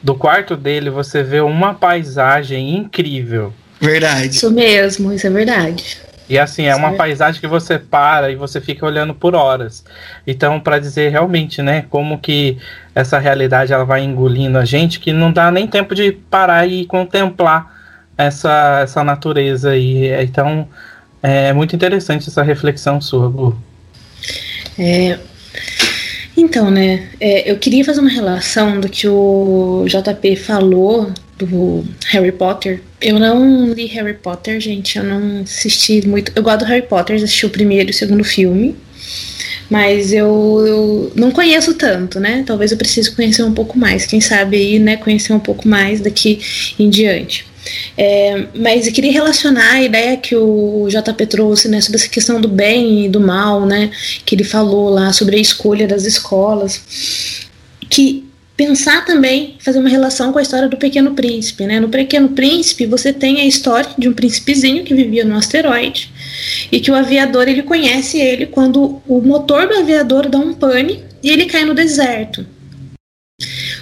[0.02, 3.54] Do quarto dele você vê uma paisagem incrível.
[3.80, 4.36] Verdade.
[4.36, 5.98] Isso mesmo, isso é verdade.
[6.28, 9.84] E assim, é uma paisagem que você para e você fica olhando por horas.
[10.26, 12.58] Então, para dizer realmente, né, como que
[12.94, 16.84] essa realidade ela vai engolindo a gente, que não dá nem tempo de parar e
[16.84, 17.74] contemplar
[18.18, 20.10] essa, essa natureza aí.
[20.22, 20.68] Então,
[21.22, 23.56] é muito interessante essa reflexão sua, Gu.
[24.78, 25.18] É,
[26.36, 32.32] então, né, é, eu queria fazer uma relação do que o JP falou do Harry
[32.32, 32.82] Potter.
[33.00, 34.98] Eu não li Harry Potter, gente.
[34.98, 36.32] Eu não assisti muito.
[36.34, 38.74] Eu gosto do Harry Potter, assisti o primeiro e o segundo filme.
[39.68, 42.44] Mas eu, eu, não conheço tanto, né?
[42.46, 44.06] Talvez eu precise conhecer um pouco mais.
[44.06, 46.40] Quem sabe aí, né, conhecer um pouco mais daqui
[46.78, 47.44] em diante.
[47.98, 52.40] É, mas eu queria relacionar a ideia que o JP trouxe, né, sobre essa questão
[52.40, 53.90] do bem e do mal, né,
[54.24, 57.48] que ele falou lá sobre a escolha das escolas,
[57.90, 58.25] que
[58.56, 61.66] pensar também, fazer uma relação com a história do Pequeno Príncipe.
[61.66, 61.78] Né?
[61.78, 66.10] No Pequeno Príncipe, você tem a história de um príncipezinho que vivia no asteroide
[66.72, 71.04] e que o aviador ele conhece ele quando o motor do aviador dá um pane
[71.22, 72.46] e ele cai no deserto.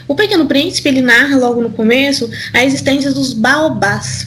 [0.08, 4.26] O Pequeno Príncipe ele narra logo no começo a existência dos baobás,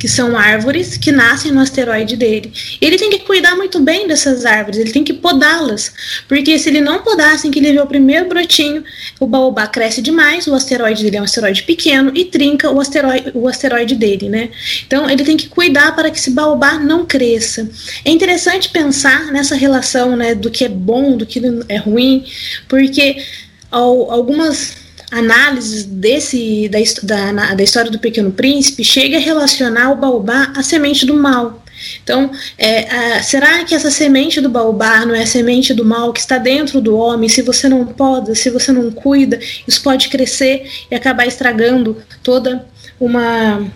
[0.00, 2.50] que são árvores que nascem no asteroide dele.
[2.80, 5.92] Ele tem que cuidar muito bem dessas árvores, ele tem que podá-las,
[6.26, 8.82] porque se ele não podar assim que ele vê o primeiro brotinho,
[9.20, 13.30] o baobá cresce demais, o asteroide dele é um asteroide pequeno e trinca o asteroide,
[13.34, 14.48] o asteroide dele, né?
[14.86, 17.68] Então ele tem que cuidar para que esse baobá não cresça.
[18.02, 22.24] É interessante pensar nessa relação, né, do que é bom, do que é ruim,
[22.66, 23.22] porque
[23.70, 24.79] algumas
[25.10, 30.62] análises desse da, da, da, história do Pequeno Príncipe chega a relacionar o baobá à
[30.62, 31.64] semente do mal.
[32.02, 36.12] Então, é, a, será que essa semente do baobá não é a semente do mal
[36.12, 37.28] que está dentro do homem?
[37.28, 42.66] Se você não poda, se você não cuida, isso pode crescer e acabar estragando toda
[42.98, 43.66] uma,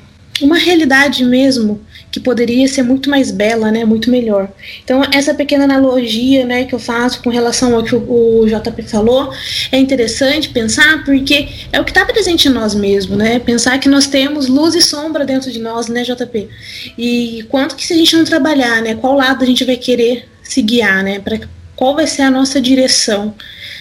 [0.41, 1.81] uma realidade mesmo
[2.15, 4.49] que poderia ser muito mais bela, né, muito melhor.
[4.85, 9.33] Então essa pequena analogia, né, que eu faço com relação ao que o, JP falou,
[9.73, 13.41] é interessante pensar porque é o que está presente em nós mesmos, né?
[13.41, 16.49] Pensar que nós temos luz e sombra dentro de nós, né, JP?
[16.97, 20.29] E quanto que se a gente não trabalhar, né, qual lado a gente vai querer
[20.41, 21.41] se guiar, né, para
[21.75, 23.35] qual vai ser a nossa direção?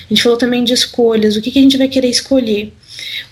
[0.06, 2.74] A gente falou também de escolhas, o que, que a gente vai querer escolher.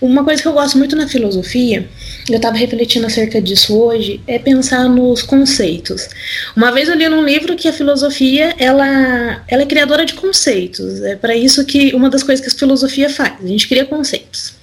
[0.00, 1.88] Uma coisa que eu gosto muito na filosofia,
[2.28, 6.08] eu estava refletindo acerca disso hoje, é pensar nos conceitos.
[6.56, 11.02] Uma vez eu li num livro que a filosofia ela, ela é criadora de conceitos.
[11.02, 14.54] É para isso que uma das coisas que a filosofia faz, a gente cria conceitos.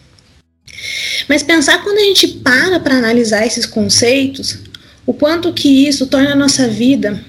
[1.27, 4.57] Mas pensar quando a gente para para analisar esses conceitos,
[5.05, 7.19] o quanto que isso torna a nossa vida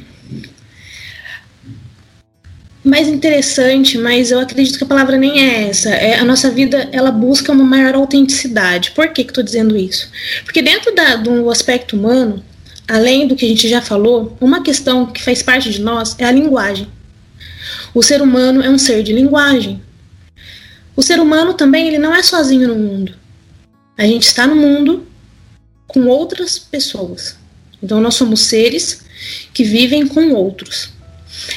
[2.83, 5.91] mais interessante, mas eu acredito que a palavra nem é essa.
[5.91, 8.93] É a nossa vida, ela busca uma maior autenticidade.
[8.93, 10.11] Por que que estou dizendo isso?
[10.45, 12.43] Porque dentro da, do aspecto humano,
[12.89, 16.25] além do que a gente já falou, uma questão que faz parte de nós é
[16.25, 16.89] a linguagem.
[17.95, 19.83] O ser humano é um ser de linguagem.
[20.97, 23.15] O ser humano também ele não é sozinho no mundo.
[23.97, 25.07] A gente está no mundo
[25.87, 27.37] com outras pessoas.
[27.83, 29.03] Então nós somos seres
[29.53, 30.91] que vivem com outros.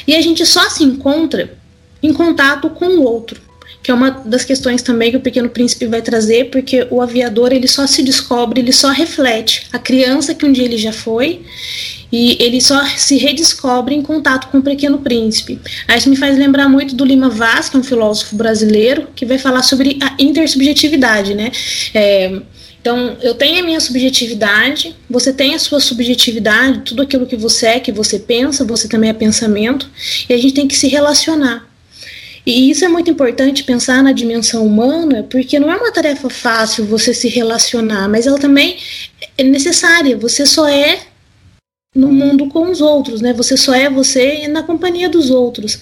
[0.06, 1.56] E a gente só se encontra
[2.02, 3.40] em contato com o outro,
[3.82, 7.52] que é uma das questões também que o Pequeno Príncipe vai trazer, porque o aviador
[7.52, 11.42] ele só se descobre, ele só reflete a criança que um dia ele já foi
[12.10, 15.58] e ele só se redescobre em contato com o Pequeno Príncipe.
[15.88, 19.26] Aí isso me faz lembrar muito do Lima Vaz, que é um filósofo brasileiro, que
[19.26, 21.50] vai falar sobre a intersubjetividade, né?
[21.92, 22.40] É,
[22.84, 27.66] então, eu tenho a minha subjetividade, você tem a sua subjetividade, tudo aquilo que você
[27.68, 29.88] é, que você pensa, você também é pensamento,
[30.28, 31.66] e a gente tem que se relacionar.
[32.44, 36.84] E isso é muito importante pensar na dimensão humana, porque não é uma tarefa fácil
[36.84, 38.76] você se relacionar, mas ela também
[39.38, 40.14] é necessária.
[40.18, 40.98] Você só é
[41.94, 43.32] no mundo com os outros, né?
[43.34, 45.78] Você só é você na companhia dos outros.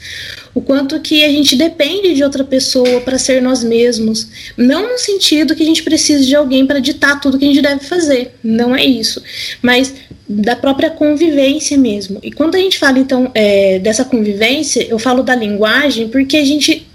[0.54, 4.98] O quanto que a gente depende de outra pessoa para ser nós mesmos, não no
[4.98, 8.34] sentido que a gente precisa de alguém para ditar tudo que a gente deve fazer,
[8.44, 9.22] não é isso,
[9.62, 9.94] mas
[10.28, 12.20] da própria convivência mesmo.
[12.22, 16.44] E quando a gente fala então é, dessa convivência, eu falo da linguagem porque a
[16.44, 16.86] gente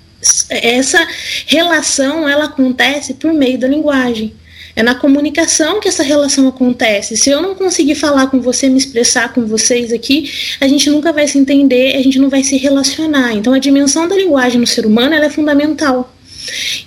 [0.50, 1.08] essa
[1.46, 4.34] relação ela acontece por meio da linguagem.
[4.78, 7.18] É na comunicação que essa relação acontece.
[7.18, 11.12] Se eu não conseguir falar com você, me expressar com vocês aqui, a gente nunca
[11.12, 13.34] vai se entender, a gente não vai se relacionar.
[13.34, 16.14] Então a dimensão da linguagem no ser humano é fundamental.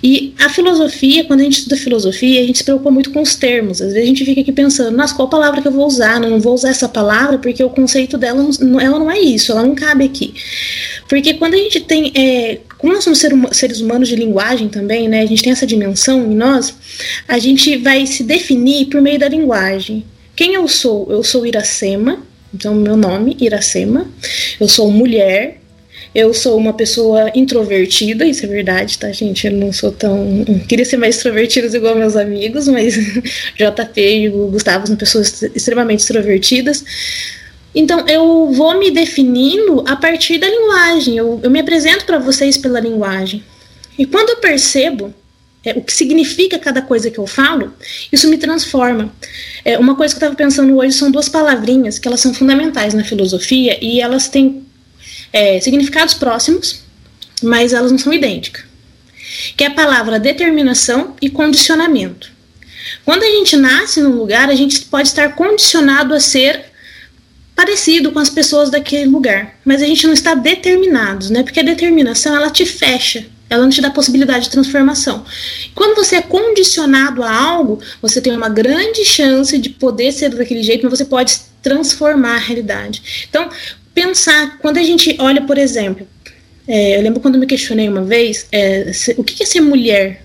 [0.03, 3.35] E a filosofia, quando a gente estuda filosofia, a gente se preocupa muito com os
[3.35, 3.81] termos.
[3.81, 6.19] Às vezes a gente fica aqui pensando, mas qual palavra que eu vou usar?
[6.19, 9.63] Não, vou usar essa palavra porque o conceito dela não, ela não é isso, ela
[9.63, 10.33] não cabe aqui.
[11.07, 12.11] Porque quando a gente tem.
[12.15, 15.21] É, como nós somos seres humanos de linguagem também, né?
[15.21, 16.73] A gente tem essa dimensão em nós,
[17.27, 20.03] a gente vai se definir por meio da linguagem.
[20.35, 21.07] Quem eu sou?
[21.11, 24.09] Eu sou Iracema, então meu nome, Iracema.
[24.59, 25.60] Eu sou mulher,
[26.13, 29.47] eu sou uma pessoa introvertida, isso é verdade, tá, gente?
[29.47, 30.43] Eu não sou tão.
[30.67, 32.95] queria ser mais extrovertida igual meus amigos, mas
[33.55, 36.83] JP e o Gustavo são pessoas extremamente extrovertidas.
[37.73, 41.15] Então, eu vou me definindo a partir da linguagem.
[41.15, 43.41] Eu, eu me apresento para vocês pela linguagem.
[43.97, 45.13] E quando eu percebo
[45.63, 47.73] é, o que significa cada coisa que eu falo,
[48.11, 49.13] isso me transforma.
[49.63, 52.93] É, uma coisa que eu estava pensando hoje são duas palavrinhas que elas são fundamentais
[52.93, 54.65] na filosofia e elas têm
[55.31, 56.81] é, significados próximos,
[57.41, 58.63] mas elas não são idênticas.
[59.55, 62.31] Que é a palavra determinação e condicionamento.
[63.05, 66.65] Quando a gente nasce num lugar, a gente pode estar condicionado a ser
[67.55, 71.43] parecido com as pessoas daquele lugar, mas a gente não está determinado, né?
[71.43, 75.23] Porque a determinação ela te fecha, ela não te dá possibilidade de transformação.
[75.75, 80.63] Quando você é condicionado a algo, você tem uma grande chance de poder ser daquele
[80.63, 83.27] jeito, mas você pode transformar a realidade.
[83.29, 83.49] Então,
[83.93, 86.07] pensar, quando a gente olha, por exemplo,
[86.67, 90.23] é, eu lembro quando me questionei uma vez, é, se, o que é ser mulher?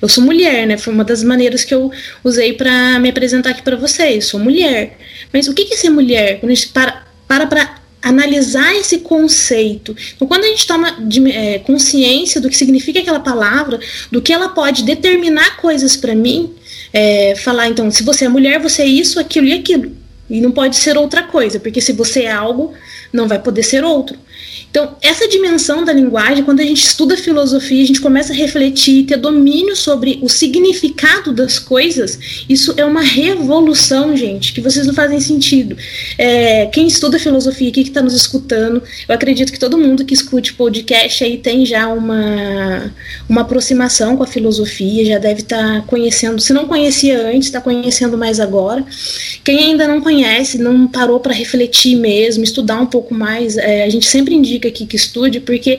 [0.00, 0.76] Eu sou mulher, né?
[0.76, 1.90] Foi uma das maneiras que eu
[2.24, 4.26] usei para me apresentar aqui para vocês.
[4.26, 4.98] Sou mulher.
[5.32, 6.40] Mas o que é ser mulher?
[6.40, 9.96] Quando a gente para para analisar esse conceito.
[10.14, 13.78] Então, quando a gente toma de, é, consciência do que significa aquela palavra,
[14.10, 16.52] do que ela pode determinar coisas para mim,
[16.92, 19.96] é, falar então, se você é mulher, você é isso, aquilo e aquilo.
[20.32, 22.72] E não pode ser outra coisa, porque se você é algo,
[23.12, 24.18] não vai poder ser outro.
[24.72, 29.04] Então, essa dimensão da linguagem, quando a gente estuda filosofia, a gente começa a refletir,
[29.04, 32.18] ter domínio sobre o significado das coisas,
[32.48, 35.76] isso é uma revolução, gente, que vocês não fazem sentido.
[36.16, 40.14] É, quem estuda filosofia aqui, que está nos escutando, eu acredito que todo mundo que
[40.14, 42.90] escute podcast aí tem já uma,
[43.28, 47.60] uma aproximação com a filosofia, já deve estar tá conhecendo, se não conhecia antes, está
[47.60, 48.82] conhecendo mais agora.
[49.44, 53.90] Quem ainda não conhece, não parou para refletir mesmo, estudar um pouco mais, é, a
[53.90, 55.78] gente sempre indica aqui que estude, porque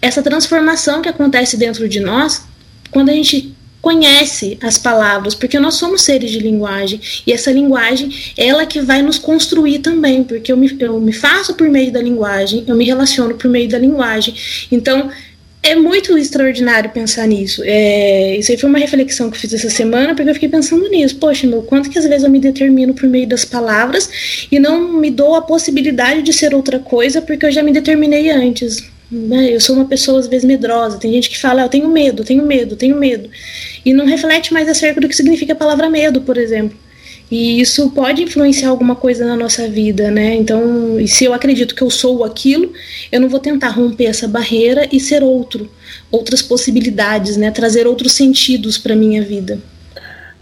[0.00, 2.42] essa transformação que acontece dentro de nós,
[2.90, 3.54] quando a gente
[3.86, 9.00] conhece as palavras, porque nós somos seres de linguagem e essa linguagem ela que vai
[9.00, 12.84] nos construir também, porque eu me, eu me faço por meio da linguagem, eu me
[12.84, 14.34] relaciono por meio da linguagem.
[14.72, 15.08] Então,
[15.66, 17.62] é muito extraordinário pensar nisso.
[17.64, 20.88] É, isso aí foi uma reflexão que eu fiz essa semana, porque eu fiquei pensando
[20.88, 21.16] nisso.
[21.16, 24.92] Poxa, meu, quanto que às vezes eu me determino por meio das palavras e não
[24.92, 28.84] me dou a possibilidade de ser outra coisa porque eu já me determinei antes.
[29.10, 29.54] Né?
[29.54, 30.98] Eu sou uma pessoa às vezes medrosa.
[30.98, 33.28] Tem gente que fala, ah, eu tenho medo, tenho medo, tenho medo.
[33.84, 36.76] E não reflete mais acerca do que significa a palavra medo, por exemplo.
[37.30, 40.36] E isso pode influenciar alguma coisa na nossa vida, né?
[40.36, 40.62] Então,
[41.06, 42.72] se eu acredito que eu sou aquilo,
[43.10, 45.68] eu não vou tentar romper essa barreira e ser outro,
[46.10, 47.50] outras possibilidades, né?
[47.50, 49.58] Trazer outros sentidos para minha vida.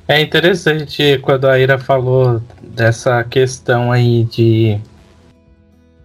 [0.07, 4.79] É interessante quando a Ira falou dessa questão aí de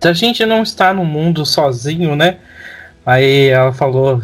[0.02, 2.38] a gente não estar no mundo sozinho, né?
[3.06, 4.24] Aí ela falou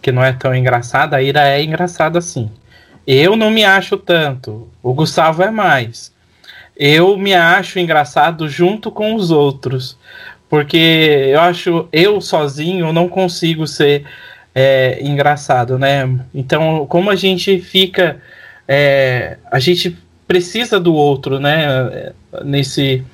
[0.00, 2.48] que não é tão engraçada, a Ira é engraçada sim.
[3.06, 4.68] Eu não me acho tanto.
[4.82, 6.12] O Gustavo é mais.
[6.76, 9.96] Eu me acho engraçado junto com os outros.
[10.48, 10.76] Porque
[11.28, 14.04] eu acho, eu sozinho não consigo ser
[14.54, 16.18] é, engraçado, né?
[16.34, 18.20] Então, como a gente fica.
[18.66, 19.96] É, a gente
[20.26, 22.12] precisa do outro, né?
[22.44, 23.04] Nesse.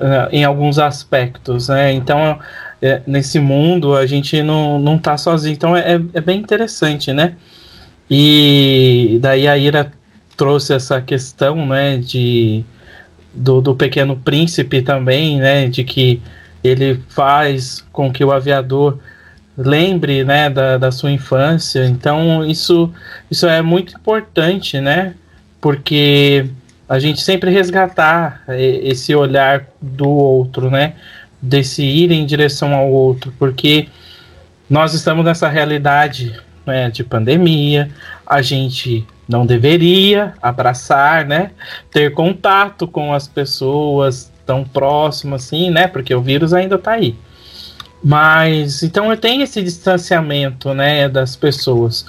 [0.00, 1.92] Uh, em alguns aspectos, né?
[1.92, 2.38] Então,
[2.80, 5.52] é, nesse mundo, a gente não, não tá sozinho.
[5.52, 7.36] Então, é, é bem interessante, né?
[8.10, 9.92] E daí a Ira
[10.36, 12.64] trouxe essa questão, né, de
[13.32, 16.20] do, do pequeno príncipe também, né, de que
[16.64, 18.98] ele faz com que o aviador
[19.56, 21.86] lembre, né, da, da sua infância.
[21.86, 22.92] Então isso
[23.30, 25.14] isso é muito importante, né,
[25.60, 26.50] porque
[26.90, 30.94] a gente sempre resgatar esse olhar do outro, né?
[31.40, 33.86] Desse ir em direção ao outro, porque
[34.68, 36.34] nós estamos nessa realidade
[36.70, 37.90] né, de pandemia,
[38.24, 41.50] a gente não deveria abraçar, né?
[41.90, 45.88] Ter contato com as pessoas tão próximas assim, né?
[45.88, 47.16] Porque o vírus ainda está aí.
[48.02, 52.06] Mas então eu tenho esse distanciamento, né, das pessoas.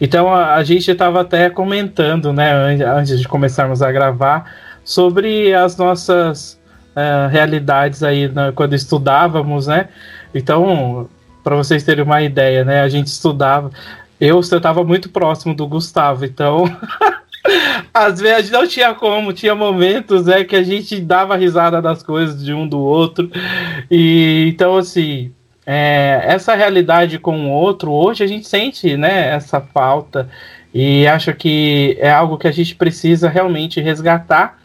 [0.00, 2.52] Então a, a gente estava até comentando, né,
[2.86, 4.52] antes de começarmos a gravar,
[4.84, 6.60] sobre as nossas
[6.96, 9.88] uh, realidades aí né, quando estudávamos, né?
[10.34, 11.08] Então,
[11.42, 13.70] para vocês terem uma ideia, né, a gente estudava.
[14.24, 16.64] Eu estava muito próximo do Gustavo, então
[17.92, 22.40] às vezes não tinha como, tinha momentos é que a gente dava risada das coisas
[22.40, 23.28] de um do outro.
[23.90, 25.32] E então assim,
[25.66, 30.28] é, essa realidade com o outro, hoje a gente sente, né, essa falta
[30.72, 34.56] e acho que é algo que a gente precisa realmente resgatar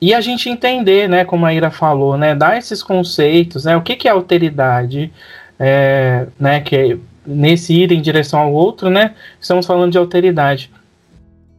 [0.00, 3.82] e a gente entender, né, como a Ira falou, né, dar esses conceitos, né, o
[3.82, 5.12] que, que é alteridade,
[5.58, 10.70] é, né, que nesse ir em direção ao outro, né, estamos falando de alteridade.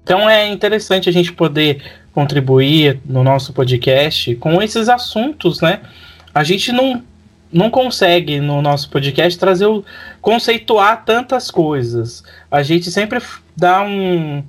[0.03, 1.81] Então é interessante a gente poder
[2.13, 5.81] contribuir no nosso podcast com esses assuntos, né?
[6.33, 7.03] A gente não,
[7.51, 9.83] não consegue no nosso podcast trazer o
[10.21, 12.23] conceituar tantas coisas.
[12.49, 13.21] A gente sempre
[13.57, 14.43] dá um,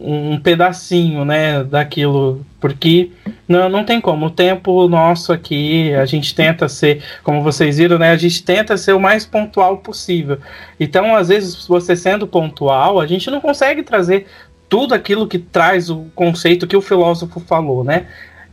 [0.00, 3.10] um pedacinho, né, daquilo, porque
[3.48, 4.26] não, não tem como.
[4.26, 8.76] O tempo nosso aqui, a gente tenta ser, como vocês viram, né, a gente tenta
[8.76, 10.38] ser o mais pontual possível.
[10.78, 14.26] Então, às vezes, você sendo pontual, a gente não consegue trazer
[14.68, 18.06] tudo aquilo que traz o conceito que o filósofo falou, né?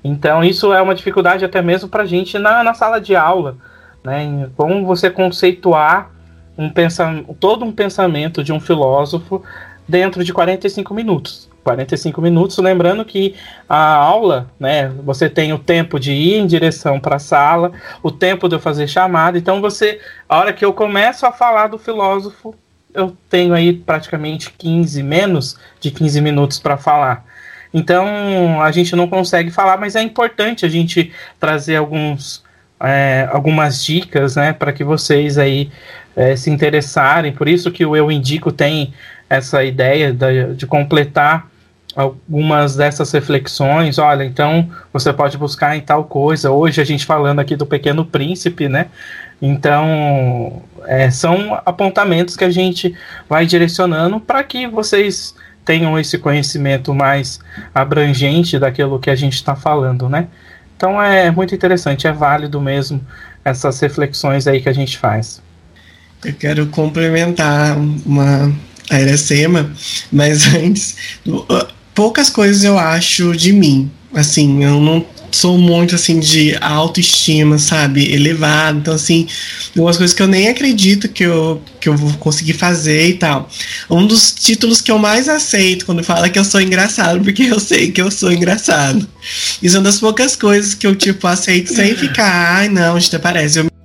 [0.03, 3.57] Então isso é uma dificuldade até mesmo para a gente na, na sala de aula,
[4.03, 4.49] né?
[4.55, 6.11] Como você conceituar
[6.57, 9.43] um pensamento, todo um pensamento de um filósofo
[9.87, 11.49] dentro de 45 minutos.
[11.63, 13.33] 45 minutos, lembrando que
[13.67, 17.71] a aula, né, você tem o tempo de ir em direção para a sala,
[18.03, 21.67] o tempo de eu fazer chamada, então você, a hora que eu começo a falar
[21.67, 22.53] do filósofo,
[22.93, 27.25] eu tenho aí praticamente 15, menos de 15 minutos para falar.
[27.73, 32.43] Então a gente não consegue falar, mas é importante a gente trazer alguns,
[32.79, 35.69] é, algumas dicas né, para que vocês aí
[36.15, 37.33] é, se interessarem.
[37.33, 38.93] Por isso que o Eu Indico tem
[39.29, 41.49] essa ideia de, de completar
[41.95, 43.97] algumas dessas reflexões.
[43.97, 46.51] Olha, então você pode buscar em tal coisa.
[46.51, 48.87] Hoje a gente falando aqui do Pequeno Príncipe, né?
[49.41, 52.95] Então, é, são apontamentos que a gente
[53.27, 57.39] vai direcionando para que vocês tenham esse conhecimento mais
[57.73, 60.27] abrangente daquilo que a gente está falando, né?
[60.77, 63.01] Então é muito interessante, é válido mesmo
[63.43, 65.41] essas reflexões aí que a gente faz.
[66.23, 68.53] Eu quero complementar uma
[68.89, 69.71] a Iracema,
[70.11, 70.95] mas antes,
[71.93, 73.89] poucas coisas eu acho de mim.
[74.13, 75.05] Assim, eu não
[75.35, 78.79] sou muito assim de autoestima, sabe, elevado.
[78.79, 79.27] Então assim,
[79.75, 83.49] algumas coisas que eu nem acredito que eu que eu vou conseguir fazer e tal.
[83.89, 87.59] Um dos títulos que eu mais aceito quando fala que eu sou engraçado, porque eu
[87.59, 89.07] sei que eu sou engraçado.
[89.61, 93.19] Isso é uma das poucas coisas que eu tipo aceito sem ficar, ai não, gente,
[93.19, 93.75] parece eu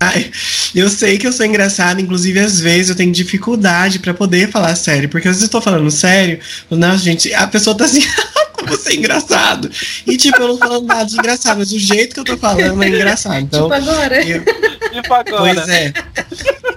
[0.75, 4.75] eu sei que eu sou engraçado, inclusive às vezes eu tenho dificuldade para poder falar
[4.75, 6.39] sério, porque às vezes eu tô falando sério,
[6.71, 8.03] não, gente, a pessoa tá assim,
[8.79, 9.71] você é engraçado.
[10.07, 12.83] E, tipo, eu não falando nada de engraçado, mas o jeito que eu tô falando
[12.83, 13.41] é engraçado.
[13.41, 14.25] Então, tipo agora.
[14.25, 14.45] Eu,
[14.93, 15.55] tipo agora.
[15.55, 15.93] Pois é.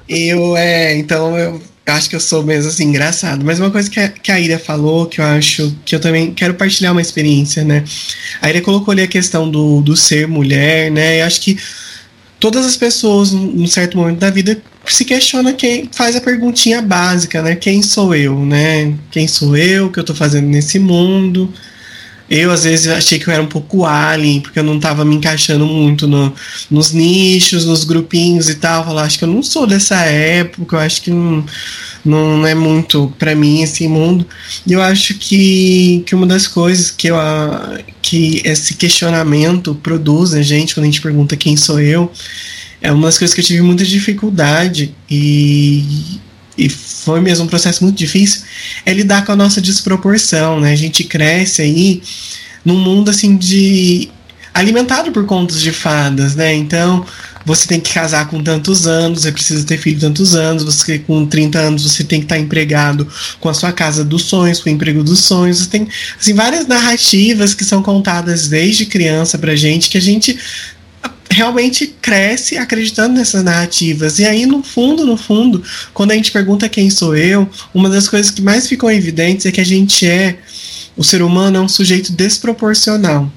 [0.08, 3.44] Eu, é, então eu acho que eu sou mesmo assim, engraçado.
[3.44, 6.34] Mas uma coisa que a, que a Ira falou, que eu acho que eu também
[6.34, 7.84] quero partilhar uma experiência, né?
[8.42, 11.22] A Ira colocou ali a questão do, do ser mulher, né?
[11.22, 11.58] Eu acho que
[12.40, 17.42] todas as pessoas, num certo momento da vida, se questiona quem faz a perguntinha básica,
[17.42, 17.56] né?
[17.56, 18.94] Quem sou eu, né?
[19.12, 19.88] Quem sou eu?
[19.88, 21.54] O que eu tô fazendo nesse mundo?
[22.36, 25.16] Eu, às vezes, achei que eu era um pouco alien, porque eu não estava me
[25.16, 26.34] encaixando muito no,
[26.68, 28.90] nos nichos, nos grupinhos e tal.
[28.90, 31.46] Eu acho que eu não sou dessa época, eu acho que não,
[32.04, 34.26] não é muito para mim esse mundo.
[34.66, 37.18] E eu acho que, que uma das coisas que, eu,
[38.02, 42.12] que esse questionamento produz a gente, quando a gente pergunta quem sou eu,
[42.82, 46.20] é uma das coisas que eu tive muita dificuldade e,
[46.58, 48.44] e foi mesmo um processo muito difícil,
[48.86, 50.72] é lidar com a nossa desproporção, né?
[50.72, 52.02] A gente cresce aí
[52.64, 54.10] num mundo assim de
[54.54, 56.54] alimentado por contos de fadas, né?
[56.54, 57.04] Então,
[57.46, 61.26] você tem que casar com tantos anos, você precisa ter filho tantos anos, você com
[61.26, 63.08] 30 anos você tem que estar empregado
[63.40, 65.60] com a sua casa dos sonhos, com o emprego dos sonhos.
[65.60, 65.88] Você tem
[66.20, 70.38] assim várias narrativas que são contadas desde criança pra gente que a gente
[71.34, 74.20] realmente cresce acreditando nessas narrativas.
[74.20, 75.64] E aí, no fundo, no fundo,
[75.94, 79.52] quando a gente pergunta quem sou eu, uma das coisas que mais ficam evidentes é
[79.52, 80.38] que a gente é
[80.96, 83.32] o ser humano é um sujeito desproporcional.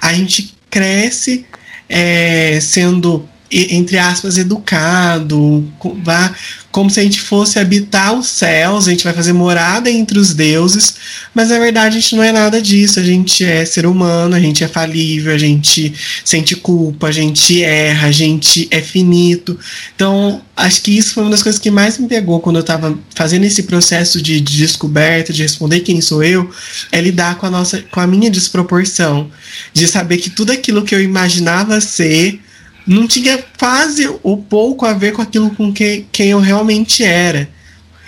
[0.00, 1.44] A gente cresce
[1.88, 5.68] é, sendo entre aspas, educado,
[6.04, 6.32] vá,
[6.70, 10.32] como se a gente fosse habitar os céus, a gente vai fazer morada entre os
[10.32, 10.94] deuses,
[11.34, 14.40] mas na verdade a gente não é nada disso, a gente é ser humano, a
[14.40, 15.92] gente é falível, a gente
[16.24, 19.58] sente culpa, a gente erra, a gente é finito.
[19.96, 22.96] Então, acho que isso foi uma das coisas que mais me pegou quando eu estava
[23.16, 26.48] fazendo esse processo de, de descoberta, de responder quem sou eu,
[26.92, 29.28] é lidar com a nossa, com a minha desproporção,
[29.74, 32.40] de saber que tudo aquilo que eu imaginava ser
[32.86, 37.48] não tinha quase ou pouco a ver com aquilo com que, quem eu realmente era.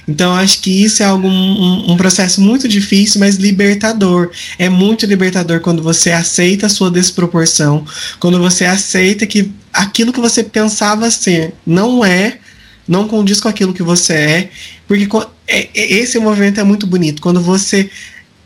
[0.06, 4.30] Então acho que isso é algo, um, um, processo muito difícil, mas libertador.
[4.58, 7.84] É muito libertador quando você aceita a sua desproporção,
[8.18, 12.38] quando você aceita que aquilo que você pensava ser não é,
[12.86, 14.50] não condiz com aquilo que você é,
[14.88, 15.08] porque
[15.46, 17.22] é, é, esse movimento é muito bonito.
[17.22, 17.88] Quando você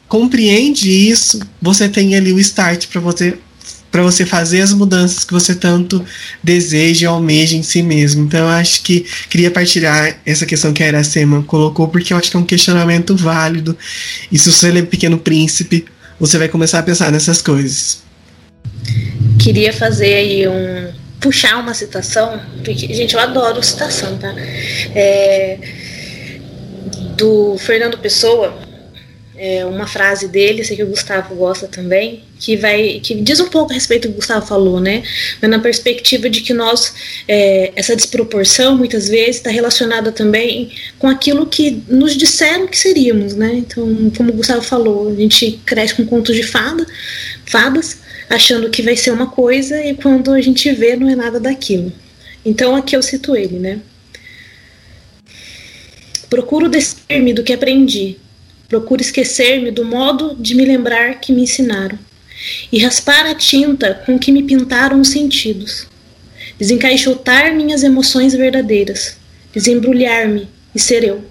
[0.09, 3.39] compreende isso, você tem ali o start para você
[3.97, 6.05] para você fazer as mudanças que você tanto
[6.43, 8.25] deseja e almeja em si mesmo.
[8.25, 12.31] Então, eu acho que queria partilhar essa questão que a Iracema colocou, porque eu acho
[12.31, 13.75] que é um questionamento válido.
[14.31, 15.87] E se você ler Pequeno Príncipe,
[16.21, 18.03] você vai começar a pensar nessas coisas.
[19.43, 20.93] Queria fazer aí um.
[21.19, 24.35] puxar uma citação, porque, gente, eu adoro citação, tá?
[24.95, 25.57] É,
[27.17, 28.59] do Fernando Pessoa,
[29.39, 33.49] é, uma frase dele, sei que o Gustavo gosta também, que vai que diz um
[33.49, 35.03] pouco a respeito do que o Gustavo falou, né?
[35.41, 36.95] Mas na perspectiva de que nós
[37.29, 43.35] é, essa desproporção muitas vezes está relacionada também com aquilo que nos disseram que seríamos,
[43.35, 43.55] né?
[43.55, 46.87] Então, como o Gustavo falou, a gente cresce com contos de fada,
[47.47, 51.39] fadas, achando que vai ser uma coisa e quando a gente vê não é nada
[51.39, 51.93] daquilo.
[52.45, 53.81] Então aqui eu cito ele, né?
[56.29, 58.17] Procuro descer-me do que aprendi,
[58.69, 61.99] Procuro esquecer-me do modo de me lembrar que me ensinaram
[62.73, 65.87] e raspar a tinta com que me pintaram os sentidos.
[66.59, 69.17] Desencaixotar minhas emoções verdadeiras,
[69.55, 71.25] desembrulhar-me e ser eu.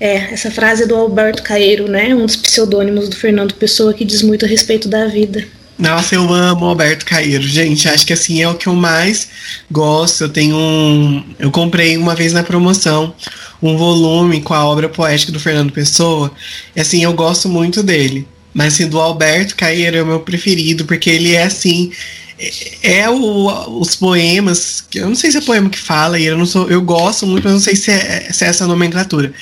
[0.00, 2.14] É, essa frase é do Alberto Caeiro, né?
[2.14, 5.46] Um dos pseudônimos do Fernando Pessoa que diz muito a respeito da vida.
[5.78, 7.88] Nossa, eu amo Alberto Caeiro, gente.
[7.88, 9.28] Acho que assim é o que eu mais
[9.70, 10.24] gosto.
[10.24, 11.34] Eu tenho um.
[11.38, 13.14] Eu comprei uma vez na promoção
[13.62, 16.30] um volume com a obra poética do Fernando Pessoa.
[16.74, 18.26] E assim, eu gosto muito dele.
[18.52, 21.90] Mas assim, do Alberto Caeiro é o meu preferido, porque ele é assim.
[22.38, 26.36] É, é o, os poemas, eu não sei se é poema que fala, e eu
[26.36, 29.32] não sou, eu gosto muito, mas não sei se é, se é essa nomenclatura.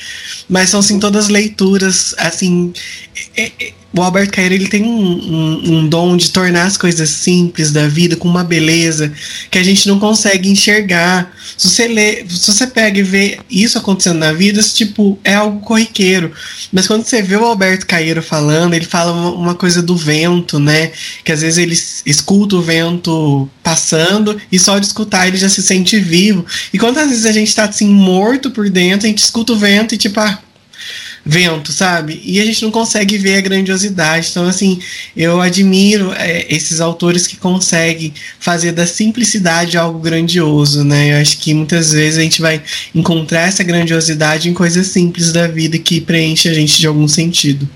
[0.48, 2.72] Mas são assim todas leituras, assim,
[3.36, 7.10] é, é, o Alberto Caeiro ele tem um, um, um, dom de tornar as coisas
[7.10, 9.12] simples da vida com uma beleza
[9.50, 11.30] que a gente não consegue enxergar.
[11.58, 15.60] Se você lê, se você pega e vê isso acontecendo na vida, tipo, é algo
[15.60, 16.32] corriqueiro.
[16.72, 20.58] Mas quando você vê o Alberto Caeiro falando, ele fala uma, uma coisa do vento,
[20.58, 20.90] né?
[21.22, 25.62] Que às vezes ele escuta o vento passando e só de escutar ele já se
[25.62, 26.46] sente vivo.
[26.72, 29.94] E quantas vezes a gente tá assim morto por dentro, a gente escuta o vento
[29.94, 30.38] e tipo, ah,
[31.24, 32.20] vento, sabe?
[32.24, 34.28] E a gente não consegue ver a grandiosidade.
[34.30, 34.80] Então, assim,
[35.16, 41.12] eu admiro é, esses autores que conseguem fazer da simplicidade algo grandioso, né?
[41.12, 42.60] Eu acho que muitas vezes a gente vai
[42.94, 47.68] encontrar essa grandiosidade em coisas simples da vida que preenche a gente de algum sentido.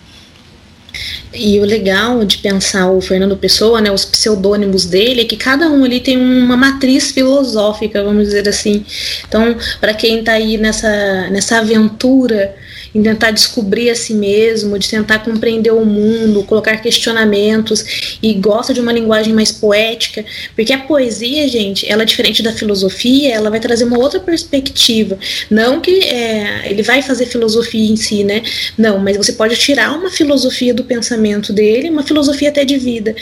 [1.33, 5.69] E o legal de pensar o Fernando Pessoa, né, os pseudônimos dele, é que cada
[5.69, 8.85] um ali tem uma matriz filosófica, vamos dizer assim.
[9.29, 12.55] Então, para quem está aí nessa, nessa aventura
[12.97, 18.73] em tentar descobrir a si mesmo, de tentar compreender o mundo, colocar questionamentos e gosta
[18.73, 20.25] de uma linguagem mais poética,
[20.55, 25.19] porque a poesia, gente, ela é diferente da filosofia, ela vai trazer uma outra perspectiva.
[25.51, 28.43] Não que é, ele vai fazer filosofia em si, né?
[28.79, 33.15] Não, mas você pode tirar uma filosofia do pensamento dele, uma filosofia até de vida.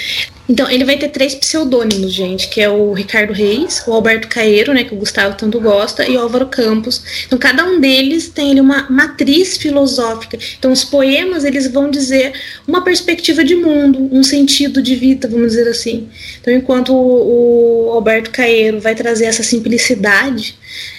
[0.47, 4.75] Então, ele vai ter três pseudônimos, gente, que é o Ricardo Reis, o Alberto Caeiro,
[4.75, 7.03] né, que o Gustavo tanto gosta, e o Álvaro Campos.
[7.27, 10.39] Então, cada um deles tem uma matriz filosófica.
[10.59, 12.33] Então, os poemas, eles vão dizer
[12.69, 16.09] uma perspectiva de mundo, um sentido de vida, vamos dizer assim.
[16.41, 20.57] Então, enquanto o, o Alberto Caeiro vai trazer essa simplicidade,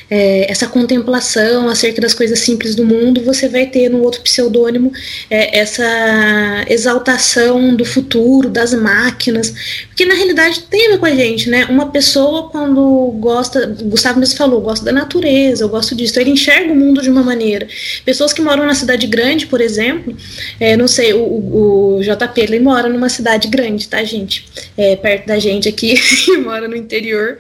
[0.10, 4.92] é, essa contemplação acerca das coisas simples do mundo, você vai ter no outro pseudônimo
[5.30, 9.54] é, essa exaltação do futuro, das máquinas,
[9.88, 11.66] porque na realidade tem a ver com a gente, né?
[11.66, 16.32] Uma pessoa quando gosta, Gustavo mesmo falou, gosta da natureza, eu gosto disso, então ele
[16.32, 17.68] enxerga o mundo de uma maneira.
[18.04, 20.16] Pessoas que moram na cidade grande, por exemplo,
[20.60, 24.46] é, não sei, o, o, o, JP ele mora numa cidade grande, tá, gente?
[24.78, 25.96] É, perto da gente aqui,
[26.44, 27.38] mora no interior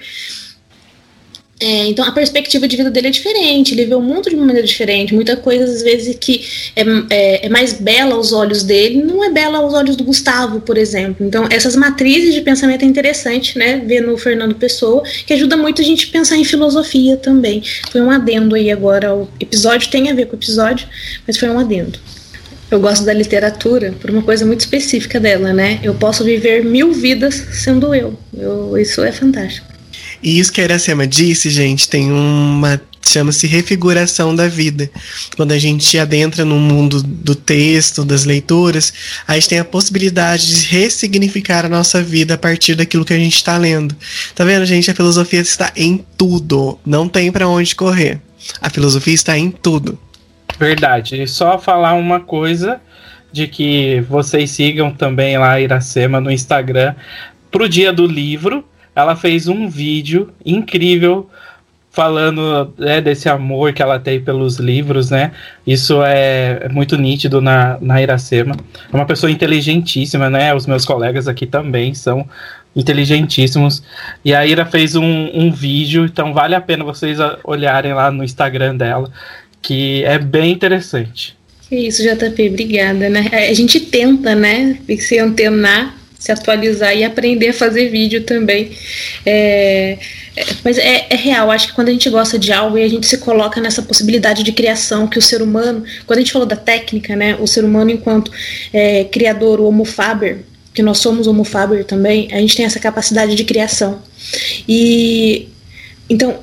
[1.57, 4.45] É, então a perspectiva de vida dele é diferente, ele vê o mundo de uma
[4.45, 5.13] maneira diferente.
[5.13, 6.45] Muita coisa, às vezes, que
[6.75, 10.59] é, é, é, mais bela aos olhos dele, não é bela aos olhos do Gustavo,
[10.59, 11.25] por exemplo.
[11.25, 13.77] Então, essas matrizes de pensamento é interessante, né?
[13.77, 17.63] Ver no Fernando Pessoa, que ajuda muito a gente pensar em filosofia também.
[17.89, 19.15] Foi um adendo aí agora.
[19.15, 20.87] O episódio tem a ver com o episódio,
[21.25, 21.97] mas foi um adendo.
[22.69, 25.79] Eu gosto da literatura por uma coisa muito específica dela, né?
[25.83, 28.17] Eu posso viver mil vidas sendo eu.
[28.35, 29.74] eu isso é fantástico.
[30.25, 34.89] E isso que a Iracema disse, gente, tem uma chama-se refiguração da vida.
[35.37, 38.91] Quando a gente adentra no mundo do texto, das leituras,
[39.27, 43.19] a gente tem a possibilidade de ressignificar a nossa vida a partir daquilo que a
[43.19, 43.95] gente está lendo.
[44.33, 44.89] Tá vendo, gente?
[44.89, 46.79] A filosofia está em tudo.
[46.83, 48.19] Não tem para onde correr.
[48.59, 49.99] A filosofia está em tudo.
[50.57, 51.21] Verdade.
[51.21, 52.81] E só falar uma coisa
[53.31, 56.95] de que vocês sigam também lá a Iracema no Instagram
[57.51, 58.65] pro dia do livro
[58.95, 61.29] ela fez um vídeo incrível
[61.95, 65.31] falando né, desse amor que ela tem pelos livros, né?
[65.65, 68.53] Isso é, é muito nítido na, na Iracema.
[68.91, 70.53] É uma pessoa inteligentíssima, né?
[70.53, 72.27] Os meus colegas aqui também são
[72.75, 73.81] inteligentíssimos.
[74.25, 78.25] E a Ira fez um, um vídeo, então vale a pena vocês olharem lá no
[78.25, 79.09] Instagram dela,
[79.61, 81.37] que é bem interessante.
[81.71, 83.29] Isso, JP, obrigada, né?
[83.31, 88.71] A gente tenta, né, se antenar se atualizar e aprender a fazer vídeo também.
[89.23, 89.95] É,
[90.35, 92.87] é, mas é, é, real, acho que quando a gente gosta de algo e a
[92.87, 96.47] gente se coloca nessa possibilidade de criação, que o ser humano, quando a gente falou
[96.47, 98.31] da técnica, né, o ser humano enquanto
[98.73, 102.79] é, criador, o homo faber, que nós somos homo faber também, a gente tem essa
[102.79, 104.01] capacidade de criação.
[104.67, 105.47] E
[106.09, 106.39] então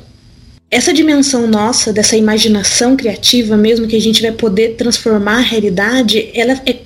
[0.71, 6.31] essa dimensão nossa, dessa imaginação criativa mesmo, que a gente vai poder transformar a realidade,
[6.35, 6.77] ela é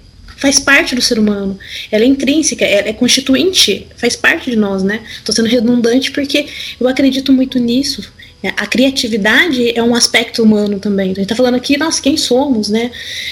[0.46, 1.58] faz parte do ser humano.
[1.90, 5.00] Ela é intrínseca, ela é constituinte, faz parte de nós, né?
[5.18, 6.46] Estou sendo redundante porque
[6.78, 8.12] eu acredito muito nisso.
[8.56, 11.10] A criatividade é um aspecto humano também.
[11.10, 12.90] Então, a gente está falando aqui, nós quem somos, né?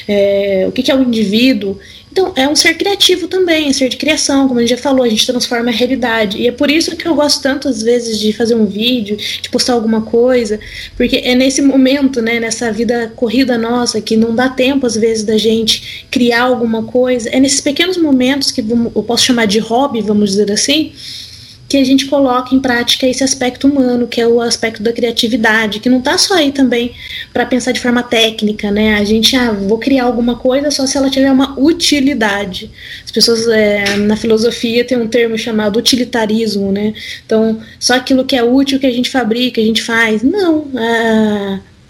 [0.09, 1.79] É, o que, que é o indivíduo?
[2.15, 4.77] Então, é um ser criativo também, é um ser de criação, como a gente já
[4.77, 6.39] falou, a gente transforma a realidade.
[6.39, 9.49] E é por isso que eu gosto tanto, às vezes, de fazer um vídeo, de
[9.51, 10.61] postar alguma coisa,
[10.97, 15.25] porque é nesse momento, né, nessa vida corrida nossa, que não dá tempo, às vezes,
[15.25, 20.01] da gente criar alguma coisa, é nesses pequenos momentos que eu posso chamar de hobby,
[20.01, 20.93] vamos dizer assim,
[21.69, 25.81] que a gente coloca em prática esse aspecto humano, que é o aspecto da criatividade,
[25.81, 26.93] que não está só aí também
[27.33, 28.97] para pensar de forma técnica, né?
[28.97, 32.71] A gente, ah, vou criar alguma coisa só se ela tiver uma utilidade.
[33.05, 36.93] As pessoas é, na filosofia tem um termo chamado utilitarismo, né?
[37.25, 40.23] Então, só aquilo que é útil que a gente fabrica, a gente faz.
[40.23, 40.69] Não,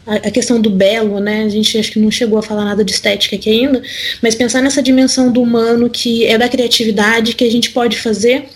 [0.07, 1.45] a, a questão do belo, né?
[1.45, 3.83] A gente acho que não chegou a falar nada de estética aqui ainda,
[4.23, 8.47] mas pensar nessa dimensão do humano que é da criatividade que a gente pode fazer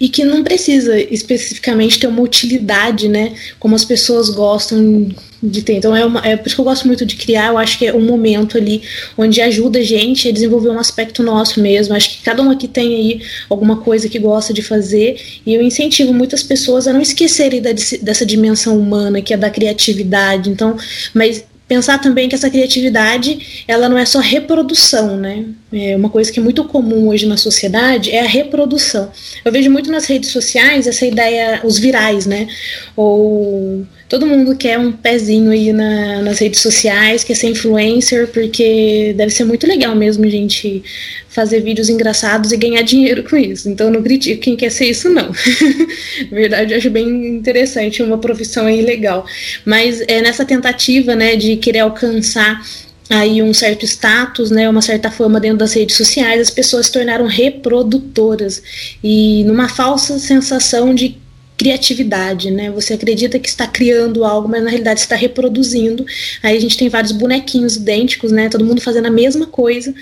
[0.00, 3.34] e que não precisa especificamente ter uma utilidade, né?
[3.58, 5.08] Como as pessoas gostam
[5.42, 5.74] de ter.
[5.74, 7.48] Então é, uma, é por isso que eu gosto muito de criar.
[7.48, 8.82] Eu acho que é um momento ali
[9.16, 11.94] onde ajuda a gente a desenvolver um aspecto nosso mesmo.
[11.94, 15.62] Acho que cada um aqui tem aí alguma coisa que gosta de fazer e eu
[15.62, 17.70] incentivo muitas pessoas a não esquecerem da,
[18.02, 20.50] dessa dimensão humana que é da criatividade.
[20.50, 20.76] Então,
[21.12, 25.46] mas pensar também que essa criatividade ela não é só reprodução, né?
[25.72, 29.10] É uma coisa que é muito comum hoje na sociedade é a reprodução.
[29.44, 32.48] Eu vejo muito nas redes sociais essa ideia, os virais, né?
[32.96, 39.14] Ou todo mundo quer um pezinho aí na, nas redes sociais, quer ser influencer, porque
[39.16, 40.82] deve ser muito legal mesmo, gente,
[41.28, 43.68] fazer vídeos engraçados e ganhar dinheiro com isso.
[43.68, 45.28] Então não critico quem quer ser isso, não.
[46.30, 49.26] Na verdade, acho bem interessante, uma profissão aí legal.
[49.64, 52.62] Mas é nessa tentativa, né, de querer alcançar
[53.10, 56.92] aí um certo status, né, uma certa fama dentro das redes sociais, as pessoas se
[56.92, 58.62] tornaram reprodutoras
[59.02, 61.18] e numa falsa sensação de
[61.56, 62.70] criatividade, né?
[62.70, 66.04] Você acredita que está criando algo, mas na realidade está reproduzindo.
[66.42, 68.48] Aí a gente tem vários bonequinhos idênticos, né?
[68.48, 69.94] Todo mundo fazendo a mesma coisa,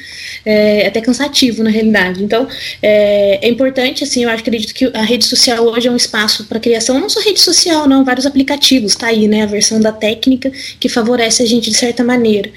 [0.44, 2.22] é, é até cansativo na realidade.
[2.24, 2.48] Então
[2.82, 6.58] é, é, importante, assim, eu acredito que a rede social hoje é um espaço para
[6.58, 9.42] criação, não só rede social, não, vários aplicativos, tá aí, né?
[9.42, 10.50] A versão da técnica
[10.80, 12.50] que favorece a gente de certa maneira,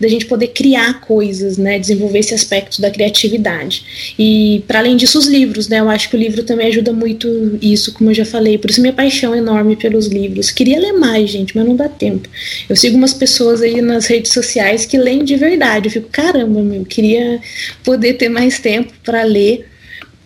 [0.00, 1.78] da gente poder criar coisas, né?
[1.78, 4.14] Desenvolver esse aspecto da criatividade.
[4.18, 5.78] E para além disso, os livros, né?
[5.78, 8.70] Eu acho que o livro também ajuda muito isso, como eu já falei falei, por
[8.70, 10.50] isso minha paixão enorme pelos livros.
[10.50, 12.28] Queria ler mais, gente, mas não dá tempo.
[12.68, 15.88] Eu sigo umas pessoas aí nas redes sociais que leem de verdade.
[15.88, 17.40] Eu fico, caramba, meu, queria
[17.84, 19.68] poder ter mais tempo para ler,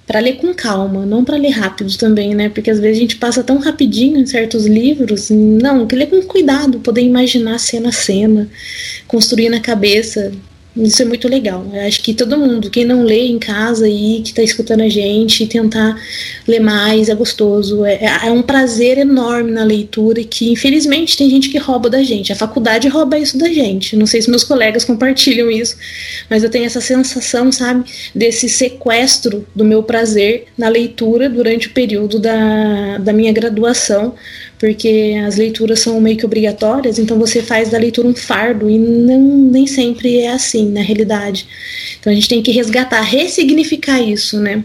[0.06, 2.48] para ler com calma, não para ler rápido também, né?
[2.48, 5.30] Porque às vezes a gente passa tão rapidinho em certos livros.
[5.30, 8.48] Não, que ler com cuidado, poder imaginar cena a cena,
[9.08, 10.32] construir na cabeça
[10.76, 11.64] Isso é muito legal.
[11.72, 14.88] Eu acho que todo mundo, quem não lê em casa e que está escutando a
[14.88, 15.96] gente, tentar
[16.48, 17.84] ler mais, é gostoso.
[17.84, 22.32] É, é, um prazer enorme na leitura que, infelizmente, tem gente que rouba da gente.
[22.32, 23.94] A faculdade rouba isso da gente.
[23.94, 25.76] Não sei se meus colegas compartilham isso,
[26.28, 31.70] mas eu tenho essa sensação, sabe, desse sequestro do meu prazer na leitura durante o
[31.70, 34.14] período da, da minha graduação
[34.64, 38.78] porque as leituras são meio que obrigatórias, então você faz da leitura um fardo e
[38.78, 41.46] não, nem sempre é assim na realidade.
[42.00, 44.64] Então a gente tem que resgatar, ressignificar isso, né?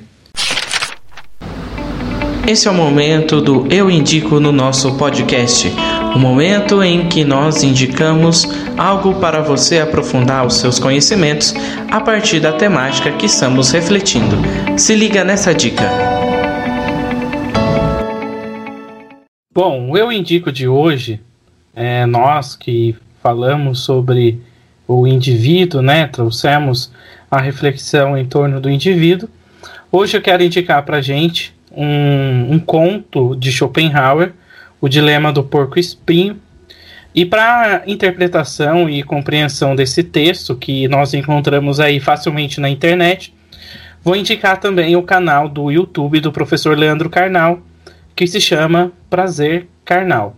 [2.47, 5.69] Esse é o momento do Eu Indico no nosso podcast.
[6.15, 8.47] O momento em que nós indicamos
[8.77, 11.53] algo para você aprofundar os seus conhecimentos
[11.91, 14.38] a partir da temática que estamos refletindo.
[14.77, 16.38] Se liga nessa dica.
[19.61, 21.19] Bom, eu indico de hoje,
[21.76, 24.40] é, nós que falamos sobre
[24.88, 26.94] o indivíduo, né, trouxemos
[27.30, 29.27] a reflexão em torno do indivíduo.
[29.91, 34.31] Hoje eu quero indicar para gente um, um conto de Schopenhauer,
[34.80, 36.40] O Dilema do Porco Espinho.
[37.14, 43.34] E para interpretação e compreensão desse texto, que nós encontramos aí facilmente na internet,
[44.02, 47.60] vou indicar também o canal do YouTube do professor Leandro Carnal,
[48.15, 50.36] que se chama Prazer Carnal.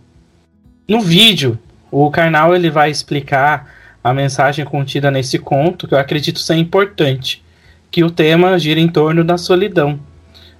[0.88, 1.58] No vídeo,
[1.90, 3.70] o Carnal ele vai explicar
[4.02, 7.42] a mensagem contida nesse conto, que eu acredito ser importante,
[7.90, 10.00] que o tema gira em torno da solidão.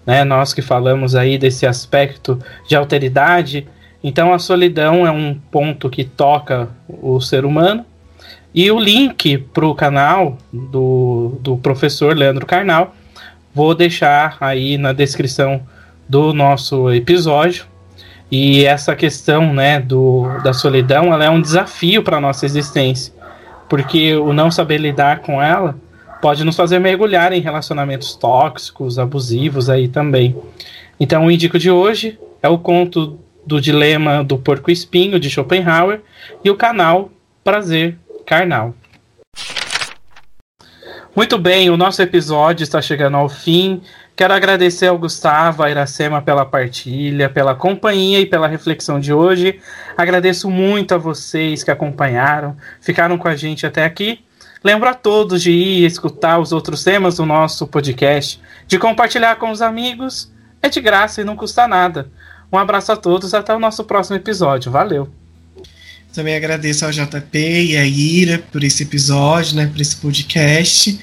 [0.07, 0.25] Né?
[0.25, 3.67] Nós que falamos aí desse aspecto de alteridade,
[4.05, 7.85] então a solidão é um ponto que toca o ser humano.
[8.55, 12.95] E o link para o canal do, do professor Leandro Carnal
[13.55, 15.63] vou deixar aí na descrição
[16.09, 17.72] do nosso episódio.
[18.35, 23.13] E essa questão né, do, da solidão ela é um desafio para a nossa existência,
[23.69, 25.77] porque o não saber lidar com ela
[26.23, 30.35] pode nos fazer mergulhar em relacionamentos tóxicos, abusivos aí também.
[30.99, 36.01] Então, o indico de hoje é o conto do Dilema do Porco Espinho, de Schopenhauer,
[36.43, 37.11] e o canal
[37.45, 38.75] Prazer Carnal.
[41.15, 43.83] Muito bem, o nosso episódio está chegando ao fim.
[44.17, 49.61] Quero agradecer ao Gustavo, a Iracema pela partilha, pela companhia e pela reflexão de hoje.
[49.95, 54.25] Agradeço muito a vocês que acompanharam, ficaram com a gente até aqui.
[54.65, 59.51] Lembro a todos de ir escutar os outros temas do nosso podcast, de compartilhar com
[59.51, 60.33] os amigos.
[60.63, 62.11] É de graça e não custa nada.
[62.51, 64.73] Um abraço a todos, até o nosso próximo episódio.
[64.73, 65.22] Valeu!
[66.13, 70.99] Também agradeço ao JP e à Ira por esse episódio, né, por esse podcast.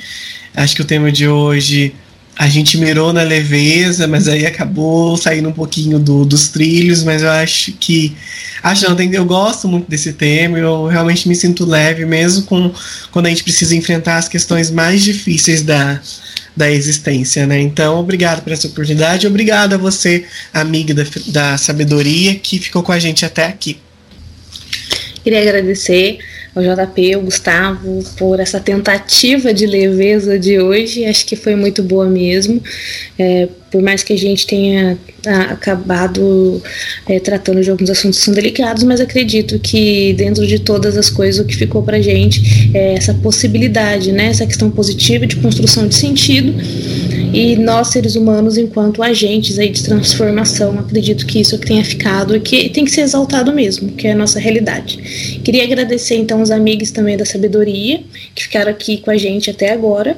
[0.55, 1.95] Acho que o tema de hoje
[2.37, 7.23] a gente mirou na leveza, mas aí acabou saindo um pouquinho do, dos trilhos, mas
[7.23, 8.15] eu acho que
[8.61, 12.71] acho não, eu gosto muito desse tema, eu realmente me sinto leve mesmo com
[13.11, 15.99] quando a gente precisa enfrentar as questões mais difíceis da,
[16.55, 17.59] da existência, né?
[17.59, 20.23] Então, obrigado por essa oportunidade, obrigado a você,
[20.53, 23.79] amiga da, da sabedoria, que ficou com a gente até aqui.
[25.23, 26.19] Queria agradecer
[26.55, 31.05] ao JP, ao Gustavo, por essa tentativa de leveza de hoje.
[31.05, 32.61] Acho que foi muito boa mesmo.
[33.17, 34.97] É, por mais que a gente tenha
[35.49, 36.61] acabado
[37.07, 41.09] é, tratando de alguns assuntos que são delicados, mas acredito que dentro de todas as
[41.09, 45.87] coisas o que ficou pra gente é essa possibilidade, né, essa questão positiva de construção
[45.87, 46.53] de sentido
[47.31, 51.83] e nós, seres humanos, enquanto agentes aí de transformação, acredito que isso é que tenha
[51.83, 55.39] ficado e que tem que ser exaltado mesmo, que é a nossa realidade.
[55.43, 58.01] Queria agradecer então os amigos também da sabedoria
[58.33, 60.17] que ficaram aqui com a gente até agora.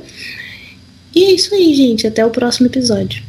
[1.14, 2.08] E é isso aí, gente.
[2.08, 3.22] Até o próximo episódio.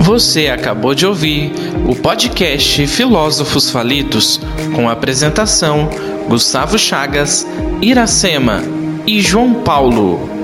[0.00, 1.50] Você acabou de ouvir
[1.88, 4.38] o podcast Filósofos Falidos,
[4.72, 5.90] com a apresentação
[6.28, 7.44] Gustavo Chagas,
[7.82, 8.62] Iracema
[9.04, 10.35] e João Paulo.